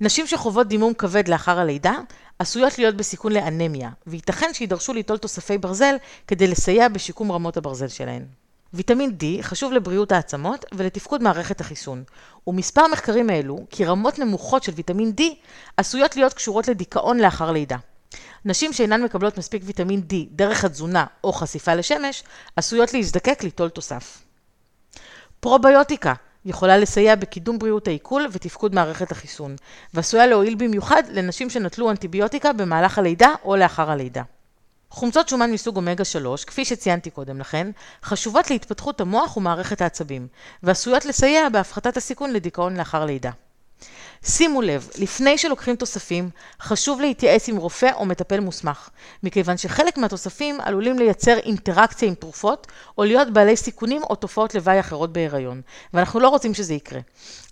נשים 0.00 0.26
שחוות 0.26 0.68
דימום 0.68 0.94
כבד 0.94 1.28
לאחר 1.28 1.58
הלידה, 1.58 1.94
עשויות 2.38 2.78
להיות 2.78 2.94
בסיכון 2.94 3.32
לאנמיה, 3.32 3.90
וייתכן 4.06 4.50
שידרשו 4.52 4.92
ליטול 4.92 5.18
תוספי 5.18 5.58
ברזל 5.58 5.96
כדי 6.26 6.46
לסייע 6.46 6.88
בשיקום 6.88 7.32
רמות 7.32 7.56
הברזל 7.56 7.88
שלהן. 7.88 8.24
ויטמין 8.74 9.16
D 9.20 9.42
חשוב 9.42 9.72
לבריאות 9.72 10.12
העצמות 10.12 10.64
ולתפקוד 10.74 11.22
מערכת 11.22 11.60
החיסון, 11.60 12.04
ומספר 12.46 12.86
מחקרים 12.92 13.30
העלו 13.30 13.66
כי 13.70 13.84
רמות 13.84 14.18
נמוכות 14.18 14.62
של 14.62 14.72
ויטמין 14.74 15.12
D 15.20 15.22
עשויות 15.76 16.16
להיות 16.16 16.34
קשורות 16.34 16.68
לדיכאון 16.68 17.18
לאחר 17.20 17.52
לידה. 17.52 17.76
נשים 18.46 18.72
שאינן 18.72 19.02
מקבלות 19.02 19.38
מספיק 19.38 19.62
ויטמין 19.64 20.02
D 20.10 20.14
דרך 20.30 20.64
התזונה 20.64 21.04
או 21.24 21.32
חשיפה 21.32 21.74
לשמש, 21.74 22.22
עשויות 22.56 22.94
להזדקק 22.94 23.42
ליטול 23.42 23.68
תוסף. 23.68 24.22
פרוביוטיקה 25.40 26.12
יכולה 26.44 26.78
לסייע 26.78 27.16
בקידום 27.16 27.58
בריאות 27.58 27.88
העיכול 27.88 28.26
ותפקוד 28.32 28.74
מערכת 28.74 29.12
החיסון, 29.12 29.56
ועשויה 29.94 30.26
להועיל 30.26 30.54
במיוחד 30.54 31.02
לנשים 31.12 31.50
שנטלו 31.50 31.90
אנטיביוטיקה 31.90 32.52
במהלך 32.52 32.98
הלידה 32.98 33.30
או 33.44 33.56
לאחר 33.56 33.90
הלידה. 33.90 34.22
חומצות 34.90 35.28
שומן 35.28 35.52
מסוג 35.52 35.76
אומגה 35.76 36.04
3, 36.04 36.44
כפי 36.44 36.64
שציינתי 36.64 37.10
קודם 37.10 37.40
לכן, 37.40 37.70
חשובות 38.02 38.50
להתפתחות 38.50 39.00
המוח 39.00 39.36
ומערכת 39.36 39.80
העצבים, 39.80 40.28
ועשויות 40.62 41.04
לסייע 41.04 41.48
בהפחתת 41.48 41.96
הסיכון 41.96 42.32
לדיכאון 42.32 42.76
לאחר 42.76 43.04
לידה. 43.04 43.30
שימו 44.28 44.62
לב, 44.62 44.88
לפני 44.98 45.38
שלוקחים 45.38 45.76
תוספים, 45.76 46.30
חשוב 46.60 47.00
להתייעץ 47.00 47.48
עם 47.48 47.56
רופא 47.56 47.90
או 47.94 48.06
מטפל 48.06 48.40
מוסמך, 48.40 48.88
מכיוון 49.22 49.56
שחלק 49.56 49.98
מהתוספים 49.98 50.60
עלולים 50.60 50.98
לייצר 50.98 51.38
אינטראקציה 51.38 52.08
עם 52.08 52.14
תרופות, 52.14 52.66
או 52.98 53.04
להיות 53.04 53.32
בעלי 53.32 53.56
סיכונים 53.56 54.02
או 54.02 54.14
תופעות 54.14 54.54
לוואי 54.54 54.80
אחרות 54.80 55.12
בהיריון, 55.12 55.60
ואנחנו 55.94 56.20
לא 56.20 56.28
רוצים 56.28 56.54
שזה 56.54 56.74
יקרה. 56.74 57.00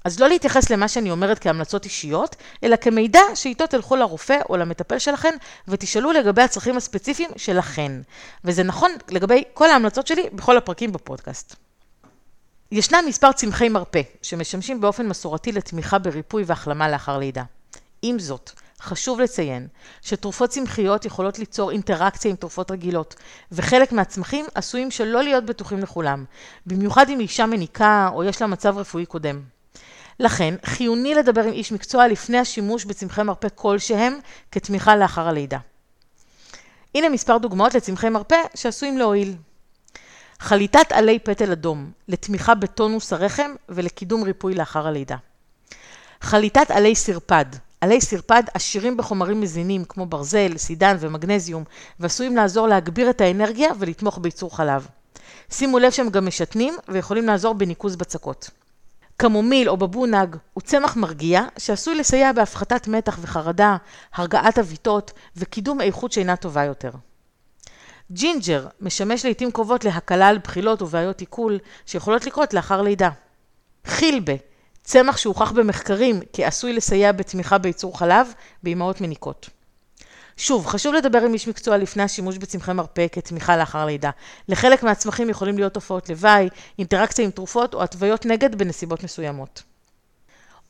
אז 0.04 0.20
לא 0.20 0.28
להתייחס 0.28 0.70
למה 0.70 0.88
שאני 0.88 1.10
אומרת 1.10 1.38
כהמלצות 1.38 1.84
אישיות, 1.84 2.36
אלא 2.64 2.76
כמידע 2.76 3.20
שאיתו 3.34 3.66
תלכו 3.66 3.96
לרופא 3.96 4.38
או 4.48 4.56
למטפל 4.56 4.98
שלכם, 4.98 5.34
ותשאלו 5.68 6.12
לגבי 6.12 6.42
הצרכים 6.42 6.76
הספציפיים 6.76 7.30
שלכן. 7.36 7.92
וזה 8.44 8.62
נכון 8.62 8.90
לגבי 9.10 9.44
כל 9.54 9.70
ההמלצות 9.70 10.06
שלי 10.06 10.22
בכל 10.32 10.56
הפרקים 10.56 10.92
בפודקאסט. 10.92 11.63
ישנם 12.76 13.04
מספר 13.06 13.32
צמחי 13.32 13.68
מרפא 13.68 14.00
שמשמשים 14.22 14.80
באופן 14.80 15.06
מסורתי 15.08 15.52
לתמיכה 15.52 15.98
בריפוי 15.98 16.44
והחלמה 16.46 16.88
לאחר 16.88 17.18
לידה. 17.18 17.42
עם 18.02 18.18
זאת, 18.18 18.50
חשוב 18.80 19.20
לציין 19.20 19.66
שתרופות 20.02 20.50
צמחיות 20.50 21.04
יכולות 21.04 21.38
ליצור 21.38 21.70
אינטראקציה 21.70 22.30
עם 22.30 22.36
תרופות 22.36 22.70
רגילות, 22.70 23.14
וחלק 23.52 23.92
מהצמחים 23.92 24.44
עשויים 24.54 24.90
שלא 24.90 25.22
להיות 25.22 25.44
בטוחים 25.44 25.78
לכולם, 25.78 26.24
במיוחד 26.66 27.08
אם 27.08 27.20
אישה 27.20 27.46
מניקה 27.46 28.10
או 28.12 28.24
יש 28.24 28.42
לה 28.42 28.46
מצב 28.46 28.78
רפואי 28.78 29.06
קודם. 29.06 29.42
לכן, 30.20 30.54
חיוני 30.64 31.14
לדבר 31.14 31.42
עם 31.42 31.52
איש 31.52 31.72
מקצוע 31.72 32.08
לפני 32.08 32.38
השימוש 32.38 32.84
בצמחי 32.84 33.22
מרפא 33.22 33.48
כלשהם 33.54 34.18
כתמיכה 34.52 34.96
לאחר 34.96 35.28
הלידה. 35.28 35.58
הנה 36.94 37.08
מספר 37.08 37.38
דוגמאות 37.38 37.74
לצמחי 37.74 38.08
מרפא 38.08 38.36
שעשויים 38.54 38.98
להועיל. 38.98 39.36
חליטת 40.40 40.92
עלי 40.92 41.18
פטל 41.18 41.52
אדום, 41.52 41.90
לתמיכה 42.08 42.54
בטונוס 42.54 43.12
הרחם 43.12 43.50
ולקידום 43.68 44.22
ריפוי 44.22 44.54
לאחר 44.54 44.86
הלידה. 44.86 45.16
חליטת 46.20 46.70
עלי 46.70 46.94
סרפד, 46.94 47.44
עלי 47.80 48.00
סרפד 48.00 48.42
עשירים 48.54 48.96
בחומרים 48.96 49.40
מזינים 49.40 49.84
כמו 49.84 50.06
ברזל, 50.06 50.56
סידן 50.56 50.96
ומגנזיום, 51.00 51.64
ועשויים 52.00 52.36
לעזור 52.36 52.68
להגביר 52.68 53.10
את 53.10 53.20
האנרגיה 53.20 53.70
ולתמוך 53.78 54.18
בייצור 54.18 54.56
חלב. 54.56 54.86
שימו 55.50 55.78
לב 55.78 55.90
שהם 55.90 56.10
גם 56.10 56.26
משתנים 56.26 56.74
ויכולים 56.88 57.26
לעזור 57.26 57.54
בניקוז 57.54 57.96
בצקות. 57.96 58.50
קמומיל 59.16 59.68
או 59.68 59.76
בבונג 59.76 60.36
הוא 60.52 60.62
צמח 60.62 60.96
מרגיע 60.96 61.42
שעשוי 61.58 61.94
לסייע 61.94 62.32
בהפחתת 62.32 62.88
מתח 62.88 63.18
וחרדה, 63.22 63.76
הרגעת 64.14 64.58
הביטות 64.58 65.12
וקידום 65.36 65.80
איכות 65.80 66.12
שינה 66.12 66.36
טובה 66.36 66.64
יותר. 66.64 66.90
ג'ינג'ר 68.12 68.66
משמש 68.80 69.24
לעיתים 69.24 69.50
קרובות 69.50 69.84
להקלה 69.84 70.28
על 70.28 70.38
בחילות 70.38 70.82
ובעיות 70.82 71.20
עיכול 71.20 71.58
שיכולות 71.86 72.26
לקרות 72.26 72.54
לאחר 72.54 72.82
לידה. 72.82 73.10
חילבה, 73.86 74.32
צמח 74.82 75.16
שהוכח 75.16 75.52
במחקרים 75.52 76.20
כעשוי 76.32 76.72
לסייע 76.72 77.12
בתמיכה 77.12 77.58
בייצור 77.58 77.98
חלב 77.98 78.32
באמהות 78.62 79.00
מניקות. 79.00 79.50
שוב, 80.36 80.66
חשוב 80.66 80.94
לדבר 80.94 81.18
עם 81.18 81.32
איש 81.32 81.48
מקצוע 81.48 81.76
לפני 81.76 82.02
השימוש 82.02 82.38
בצמחי 82.38 82.72
מרפא 82.72 83.06
כתמיכה 83.12 83.56
לאחר 83.56 83.86
לידה. 83.86 84.10
לחלק 84.48 84.82
מהצמחים 84.82 85.30
יכולים 85.30 85.58
להיות 85.58 85.74
תופעות 85.74 86.08
לוואי, 86.08 86.48
אינטראקציה 86.78 87.24
עם 87.24 87.30
תרופות 87.30 87.74
או 87.74 87.82
התוויות 87.82 88.26
נגד 88.26 88.54
בנסיבות 88.54 89.02
מסוימות. 89.02 89.62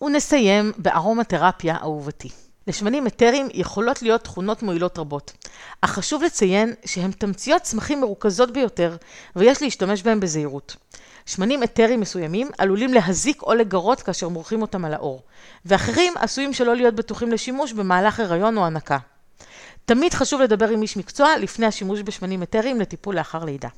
ונסיים 0.03 0.73
בארומתרפיה 0.77 1.77
אהובתי. 1.77 2.29
לשמנים 2.67 3.07
אתריים 3.07 3.49
יכולות 3.55 4.03
להיות 4.03 4.25
תכונות 4.25 4.63
מועילות 4.63 4.99
רבות, 4.99 5.33
אך 5.81 5.91
חשוב 5.91 6.23
לציין 6.23 6.75
שהם 6.85 7.13
תמציות 7.13 7.63
צמחים 7.63 8.01
מרוכזות 8.01 8.53
ביותר, 8.53 8.97
ויש 9.37 9.63
להשתמש 9.63 10.03
בהם 10.03 10.21
בזהירות. 10.21 10.77
שמנים 11.27 11.63
אתריים 11.63 12.01
מסוימים 12.01 12.49
עלולים 12.59 12.95
להזיק 12.95 13.43
או 13.43 13.55
לגרות 13.55 14.03
כאשר 14.03 14.29
מורחים 14.29 14.63
אותם 14.63 14.85
על 14.85 14.95
האור, 14.95 15.23
ואחרים 15.65 16.13
עשויים 16.17 16.53
שלא 16.53 16.77
להיות 16.77 16.95
בטוחים 16.95 17.33
לשימוש 17.33 17.73
במהלך 17.73 18.21
הריון 18.21 18.57
או 18.57 18.67
הנקה. 18.67 18.99
תמיד 19.85 20.15
חשוב 20.15 20.41
לדבר 20.41 20.69
עם 20.69 20.83
איש 20.83 20.97
מקצוע 20.97 21.37
לפני 21.37 21.67
השימוש 21.67 22.01
בשמנים 22.01 22.43
אתריים 22.43 22.81
לטיפול 22.81 23.17
לאחר 23.17 23.45
לידה. 23.45 23.69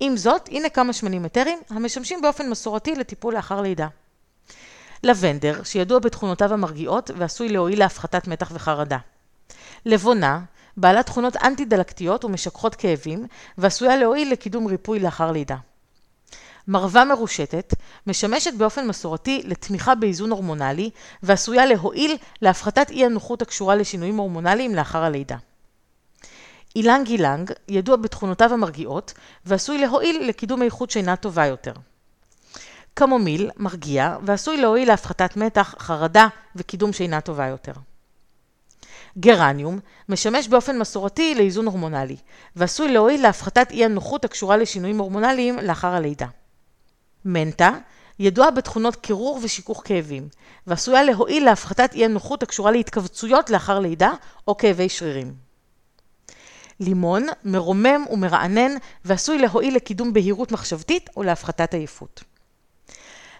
עם 0.00 0.16
זאת, 0.16 0.48
הנה 0.48 0.68
כמה 0.68 0.92
שמנים 0.92 1.24
אתריים 1.24 1.58
המשמשים 1.70 2.22
באופן 2.22 2.50
מסורתי 2.50 2.94
לטיפול 2.94 3.34
לאחר 3.34 3.60
לידה. 3.60 3.86
לבנדר, 5.02 5.62
שידוע 5.62 5.98
בתכונותיו 5.98 6.52
המרגיעות 6.52 7.10
ועשוי 7.16 7.48
להועיל 7.48 7.78
להפחתת 7.78 8.28
מתח 8.28 8.50
וחרדה. 8.54 8.98
לבונה, 9.86 10.40
בעלת 10.76 11.06
תכונות 11.06 11.36
אנטי-דלקתיות 11.36 12.24
ומשככות 12.24 12.74
כאבים, 12.74 13.26
ועשויה 13.58 13.96
להועיל 13.96 14.32
לקידום 14.32 14.66
ריפוי 14.66 15.00
לאחר 15.00 15.32
לידה. 15.32 15.56
מרווה 16.68 17.04
מרושטת 17.04 17.74
משמשת 18.06 18.54
באופן 18.54 18.86
מסורתי 18.86 19.42
לתמיכה 19.44 19.94
באיזון 19.94 20.30
הורמונלי 20.30 20.90
ועשויה 21.22 21.66
להועיל 21.66 22.16
להפחתת 22.42 22.90
אי 22.90 23.04
הנוחות 23.04 23.42
הקשורה 23.42 23.74
לשינויים 23.74 24.16
הורמונליים 24.16 24.74
לאחר 24.74 25.02
הלידה. 25.02 25.36
אילנג 26.76 27.08
אילנג 27.08 27.52
ידוע 27.68 27.96
בתכונותיו 27.96 28.52
המרגיעות 28.52 29.12
ועשוי 29.46 29.78
להועיל 29.78 30.28
לקידום 30.28 30.62
איכות 30.62 30.90
שינה 30.90 31.16
טובה 31.16 31.46
יותר. 31.46 31.72
קמומיל 33.00 33.50
מרגיע 33.56 34.16
ועשוי 34.22 34.56
להועיל 34.56 34.88
להפחתת 34.88 35.36
מתח, 35.36 35.74
חרדה 35.78 36.28
וקידום 36.56 36.92
שינה 36.92 37.20
טובה 37.20 37.46
יותר. 37.46 37.72
גרניום 39.18 39.78
משמש 40.08 40.48
באופן 40.48 40.78
מסורתי 40.78 41.34
לאיזון 41.34 41.66
הורמונלי, 41.66 42.16
ועשוי 42.56 42.92
להועיל 42.92 43.22
להפחתת 43.22 43.70
אי 43.70 43.84
הנוחות 43.84 44.24
הקשורה 44.24 44.56
לשינויים 44.56 44.98
הורמונליים 44.98 45.58
לאחר 45.58 45.94
הלידה. 45.94 46.26
מנטה 47.24 47.70
ידועה 48.18 48.50
בתכונות 48.50 48.96
קירור 48.96 49.40
ושיכוך 49.42 49.82
כאבים, 49.84 50.28
ועשויה 50.66 51.02
להועיל 51.02 51.44
להפחתת 51.44 51.94
אי 51.94 52.04
הנוחות 52.04 52.42
הקשורה 52.42 52.70
להתכווצויות 52.70 53.50
לאחר 53.50 53.78
לידה 53.78 54.12
או 54.48 54.56
כאבי 54.56 54.88
שרירים. 54.88 55.34
לימון 56.80 57.26
מרומם 57.44 58.04
ומרענן 58.10 58.72
ועשוי 59.04 59.38
להועיל 59.38 59.76
לקידום 59.76 60.12
בהירות 60.12 60.52
מחשבתית 60.52 61.10
ולהפחתת 61.16 61.74
עייפות. 61.74 62.24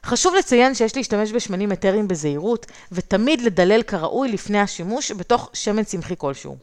חשוב 0.05 0.35
לציין 0.35 0.75
שיש 0.75 0.97
להשתמש 0.97 1.33
בשמנים 1.33 1.73
אתריים 1.73 2.09
בזהירות 2.09 2.67
ותמיד 2.93 3.41
לדלל 3.41 3.83
כראוי 3.83 4.33
לפני 4.33 4.61
השימוש 4.61 5.13
בתוך 5.13 5.51
שמן 5.53 5.85
צמחי 5.85 6.15
כלשהו. 6.19 6.57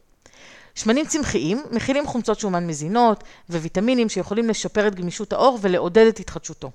שמנים 0.75 1.05
צמחיים 1.05 1.63
מכילים 1.71 2.07
חומצות 2.07 2.39
שומן 2.39 2.67
מזינות 2.67 3.23
וויטמינים 3.49 4.09
שיכולים 4.09 4.49
לשפר 4.49 4.88
את 4.88 4.95
גמישות 4.95 5.33
העור 5.33 5.59
ולעודד 5.61 6.05
את 6.07 6.19
התחדשותו. 6.19 6.71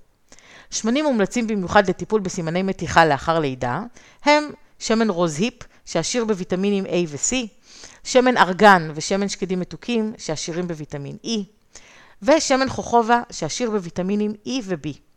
שמנים 0.70 1.04
מומלצים 1.04 1.46
במיוחד 1.46 1.88
לטיפול 1.88 2.20
בסימני 2.20 2.62
מתיחה 2.62 3.06
לאחר 3.06 3.38
לידה 3.38 3.82
הם 4.24 4.50
שמן 4.78 5.10
רוז 5.10 5.38
היפ 5.38 5.54
שעשיר 5.86 6.24
בוויטמינים 6.24 6.84
A 6.84 7.08
ו-C, 7.08 7.34
שמן 8.04 8.36
ארגן 8.36 8.90
ושמן 8.94 9.28
שקדים 9.28 9.60
מתוקים 9.60 10.12
שעשירים 10.18 10.68
בוויטמין 10.68 11.16
E, 11.24 11.28
ושמן 12.22 12.68
חוכובה 12.68 13.22
שעשיר 13.30 13.70
בוויטמינים 13.70 14.32
E 14.46 14.50
ו-B. 14.64 15.11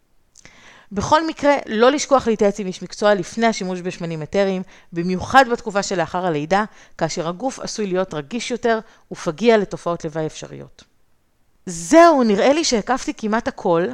בכל 0.95 1.27
מקרה, 1.27 1.55
לא 1.67 1.91
לשכוח 1.91 2.27
להתייעץ 2.27 2.59
עם 2.59 2.67
איש 2.67 2.83
מקצוע 2.83 3.13
לפני 3.13 3.47
השימוש 3.47 3.81
בשמנים 3.81 4.21
אתריים, 4.21 4.61
במיוחד 4.93 5.45
בתקופה 5.51 5.83
שלאחר 5.83 6.25
הלידה, 6.25 6.63
כאשר 6.97 7.27
הגוף 7.27 7.59
עשוי 7.59 7.87
להיות 7.87 8.13
רגיש 8.13 8.51
יותר 8.51 8.79
ופגיע 9.11 9.57
לתופעות 9.57 10.05
לוואי 10.05 10.25
אפשריות. 10.25 10.83
זהו, 11.65 12.23
נראה 12.23 12.53
לי 12.53 12.63
שהקפתי 12.63 13.13
כמעט 13.13 13.47
הכל. 13.47 13.87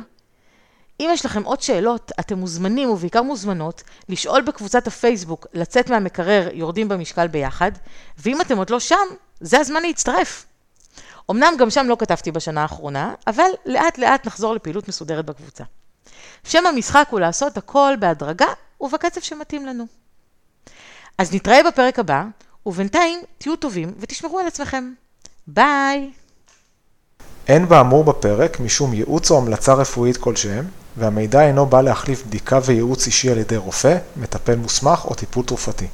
אם 0.99 1.09
יש 1.13 1.25
לכם 1.25 1.43
עוד 1.43 1.61
שאלות, 1.61 2.11
אתם 2.19 2.37
מוזמנים 2.37 2.89
ובעיקר 2.89 3.21
מוזמנות 3.21 3.83
לשאול 4.09 4.41
בקבוצת 4.41 4.87
הפייסבוק 4.87 5.47
לצאת 5.53 5.89
מהמקרר 5.89 6.47
יורדים 6.53 6.87
במשקל 6.89 7.27
ביחד, 7.27 7.71
ואם 8.17 8.41
אתם 8.41 8.57
עוד 8.57 8.69
לא 8.69 8.79
שם, 8.79 8.95
זה 9.39 9.59
הזמן 9.59 9.81
להצטרף. 9.81 10.45
אמנם 11.31 11.53
גם 11.59 11.69
שם 11.69 11.85
לא 11.89 11.95
כתבתי 11.99 12.31
בשנה 12.31 12.61
האחרונה, 12.61 13.13
אבל 13.27 13.49
לאט 13.65 13.97
לאט 13.97 14.27
נחזור 14.27 14.55
לפעילות 14.55 14.87
מסודרת 14.87 15.25
בקבוצה. 15.25 15.63
שם 16.43 16.65
המשחק 16.65 17.07
הוא 17.09 17.19
לעשות 17.19 17.57
הכל 17.57 17.93
בהדרגה 17.99 18.47
ובקצב 18.81 19.21
שמתאים 19.21 19.65
לנו. 19.65 19.85
אז 21.17 21.33
נתראה 21.33 21.63
בפרק 21.67 21.99
הבא, 21.99 22.23
ובינתיים 22.65 23.19
תהיו 23.37 23.55
טובים 23.55 23.93
ותשמרו 23.99 24.39
על 24.39 24.47
עצמכם. 24.47 24.93
ביי! 25.47 26.11
אין 27.47 27.67
באמור 27.67 28.03
בפרק 28.03 28.59
משום 28.59 28.93
ייעוץ 28.93 29.31
או 29.31 29.37
המלצה 29.37 29.73
רפואית 29.73 30.17
כלשהם, 30.17 30.65
והמידע 30.97 31.41
אינו 31.41 31.65
בא 31.65 31.81
להחליף 31.81 32.25
בדיקה 32.25 32.59
וייעוץ 32.65 33.05
אישי 33.05 33.31
על 33.31 33.37
ידי 33.37 33.57
רופא, 33.57 33.97
מטפל 34.17 34.55
מוסמך 34.55 35.05
או 35.05 35.15
טיפול 35.15 35.45
תרופתי. 35.45 35.87